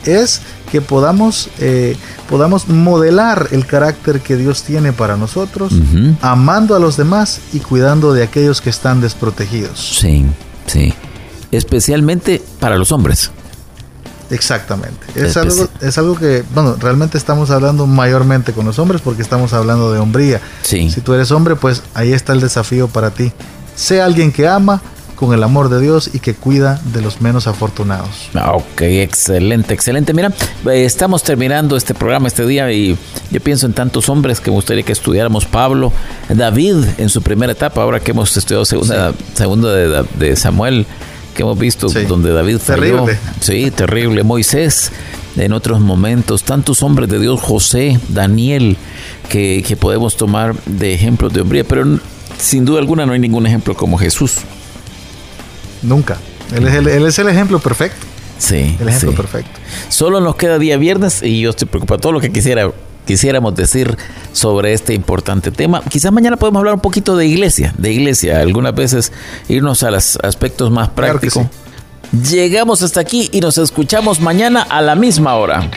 es 0.06 0.42
que 0.72 0.82
podamos, 0.82 1.50
eh, 1.60 1.96
podamos 2.30 2.68
modelar 2.68 3.48
el 3.52 3.66
carácter 3.66 4.22
que 4.22 4.36
Dios 4.36 4.64
tiene 4.64 4.94
para 4.94 5.18
nosotros, 5.18 5.74
amando 6.22 6.76
a 6.76 6.80
los 6.80 6.98
demás 6.98 7.40
y 7.54 7.60
cuidando 7.60 8.14
de 8.14 8.24
aquellos 8.24 8.62
que 8.62 8.70
están 8.70 9.02
desprotegidos. 9.02 9.98
Sí, 10.00 10.26
sí. 10.66 10.94
Especialmente 11.52 12.42
para 12.60 12.78
los 12.78 12.92
hombres. 12.92 13.32
Exactamente. 14.32 14.98
Es 15.16 15.38
algo, 15.38 15.68
es 15.82 15.98
algo 15.98 16.16
que, 16.16 16.44
bueno, 16.54 16.78
realmente 16.80 17.18
estamos 17.18 17.52
hablando 17.52 17.86
mayormente 17.86 18.54
con 18.54 18.66
los 18.66 18.80
hombres 18.80 19.02
porque 19.02 19.22
estamos 19.22 19.54
hablando 19.54 19.92
de 19.92 20.00
hombría. 20.00 20.42
Sí. 20.64 20.90
Si 20.90 21.02
tú 21.02 21.14
eres 21.14 21.32
hombre, 21.32 21.56
pues 21.56 21.84
ahí 21.94 22.14
está 22.14 22.34
el 22.34 22.40
desafío 22.40 22.88
para 22.88 23.12
ti. 23.12 23.34
Sé 23.76 24.02
alguien 24.02 24.32
que 24.32 24.48
ama 24.48 24.82
con 25.22 25.36
el 25.36 25.44
amor 25.44 25.70
de 25.70 25.80
Dios 25.80 26.10
y 26.14 26.20
que 26.20 26.34
cuida 26.34 26.82
de 26.94 27.02
los 27.02 27.22
menos 27.22 27.46
afortunados. 27.46 28.30
Ok, 28.54 28.82
excelente, 28.82 29.72
excelente. 29.72 30.16
Mira, 30.16 30.30
eh, 30.66 30.84
estamos 30.84 31.22
terminando 31.22 31.78
este 31.78 31.94
programa 31.94 32.28
este 32.28 32.44
día 32.48 32.72
y 32.72 32.98
yo 33.30 33.40
pienso 33.40 33.68
en 33.68 33.74
tantos 33.74 34.10
hombres 34.10 34.40
que 34.40 34.50
me 34.50 34.56
gustaría 34.56 34.82
que 34.82 34.94
estudiáramos. 34.94 35.46
Pablo, 35.46 35.94
David 36.28 36.86
en 36.98 37.10
su 37.10 37.22
primera 37.22 37.52
etapa, 37.52 37.84
ahora 37.84 38.00
que 38.00 38.12
hemos 38.12 38.36
estudiado 38.36 38.66
segunda, 38.66 39.14
segunda 39.36 39.72
de, 39.72 40.06
de 40.18 40.36
Samuel 40.36 40.88
que 41.34 41.44
hemos 41.44 41.58
visto 41.58 41.88
donde 41.88 42.32
David 42.32 42.58
falló. 42.60 43.06
Terrible. 43.06 43.18
Sí, 43.40 43.72
terrible. 43.72 44.24
Moisés 44.24 44.92
en 45.38 45.54
otros 45.54 45.80
momentos, 45.80 46.44
tantos 46.44 46.84
hombres 46.84 47.10
de 47.10 47.20
Dios, 47.20 47.40
José, 47.42 48.00
Daniel, 48.10 48.78
que, 49.30 49.78
podemos 49.80 50.18
tomar 50.18 50.56
de 50.66 50.94
ejemplos 50.94 51.34
de 51.34 51.42
hombría, 51.42 51.64
pero 51.64 52.00
sin 52.38 52.66
duda 52.66 52.80
alguna 52.80 53.06
no 53.06 53.14
hay 53.14 53.20
ningún 53.20 53.46
ejemplo 53.46 53.76
como 53.76 53.98
Jesús. 53.98 54.40
Nunca. 55.82 56.18
Él 56.54 56.68
es 56.68 56.76
el, 56.76 56.88
él 56.88 57.06
es 57.06 57.18
el 57.18 57.30
ejemplo 57.30 57.60
perfecto. 57.60 58.06
Sí. 58.38 58.76
El 58.80 58.90
ejemplo 58.90 59.14
perfecto. 59.14 59.60
Solo 59.90 60.20
nos 60.20 60.36
queda 60.36 60.60
día 60.60 60.78
viernes 60.78 61.24
y 61.24 61.42
yo 61.42 61.52
estoy 61.52 61.68
preocupado. 61.68 62.02
Todo 62.02 62.12
lo 62.12 62.20
que 62.20 62.32
quisiera 62.32 62.72
quisiéramos 63.06 63.56
decir 63.56 63.98
sobre 64.34 64.74
este 64.74 64.94
importante 64.94 65.52
tema. 65.52 65.82
Quizás 65.90 66.12
mañana 66.12 66.38
podemos 66.38 66.60
hablar 66.60 66.76
un 66.76 66.82
poquito 66.82 67.16
de 67.16 67.28
iglesia, 67.28 67.74
de 67.78 67.92
iglesia, 67.92 68.40
algunas 68.40 68.76
veces 68.76 69.12
irnos 69.48 69.84
a 69.84 69.92
los 69.92 70.18
aspectos 70.24 70.72
más 70.72 70.90
prácticos. 70.90 71.46
Llegamos 72.30 72.82
hasta 72.82 73.00
aquí 73.00 73.30
y 73.32 73.40
nos 73.40 73.58
escuchamos 73.58 74.20
mañana 74.20 74.62
a 74.64 74.82
la 74.82 74.96
misma 74.96 75.36
hora. 75.36 75.70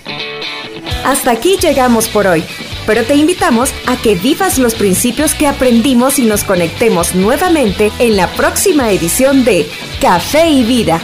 Hasta 1.04 1.30
aquí 1.30 1.56
llegamos 1.60 2.08
por 2.08 2.26
hoy, 2.26 2.42
pero 2.86 3.04
te 3.04 3.14
invitamos 3.14 3.70
a 3.86 3.96
que 3.96 4.14
vivas 4.14 4.58
los 4.58 4.74
principios 4.74 5.34
que 5.34 5.46
aprendimos 5.46 6.18
y 6.18 6.24
nos 6.24 6.42
conectemos 6.42 7.14
nuevamente 7.14 7.92
en 7.98 8.16
la 8.16 8.26
próxima 8.28 8.90
edición 8.90 9.44
de 9.44 9.68
Café 10.00 10.48
y 10.50 10.64
Vida 10.64 11.00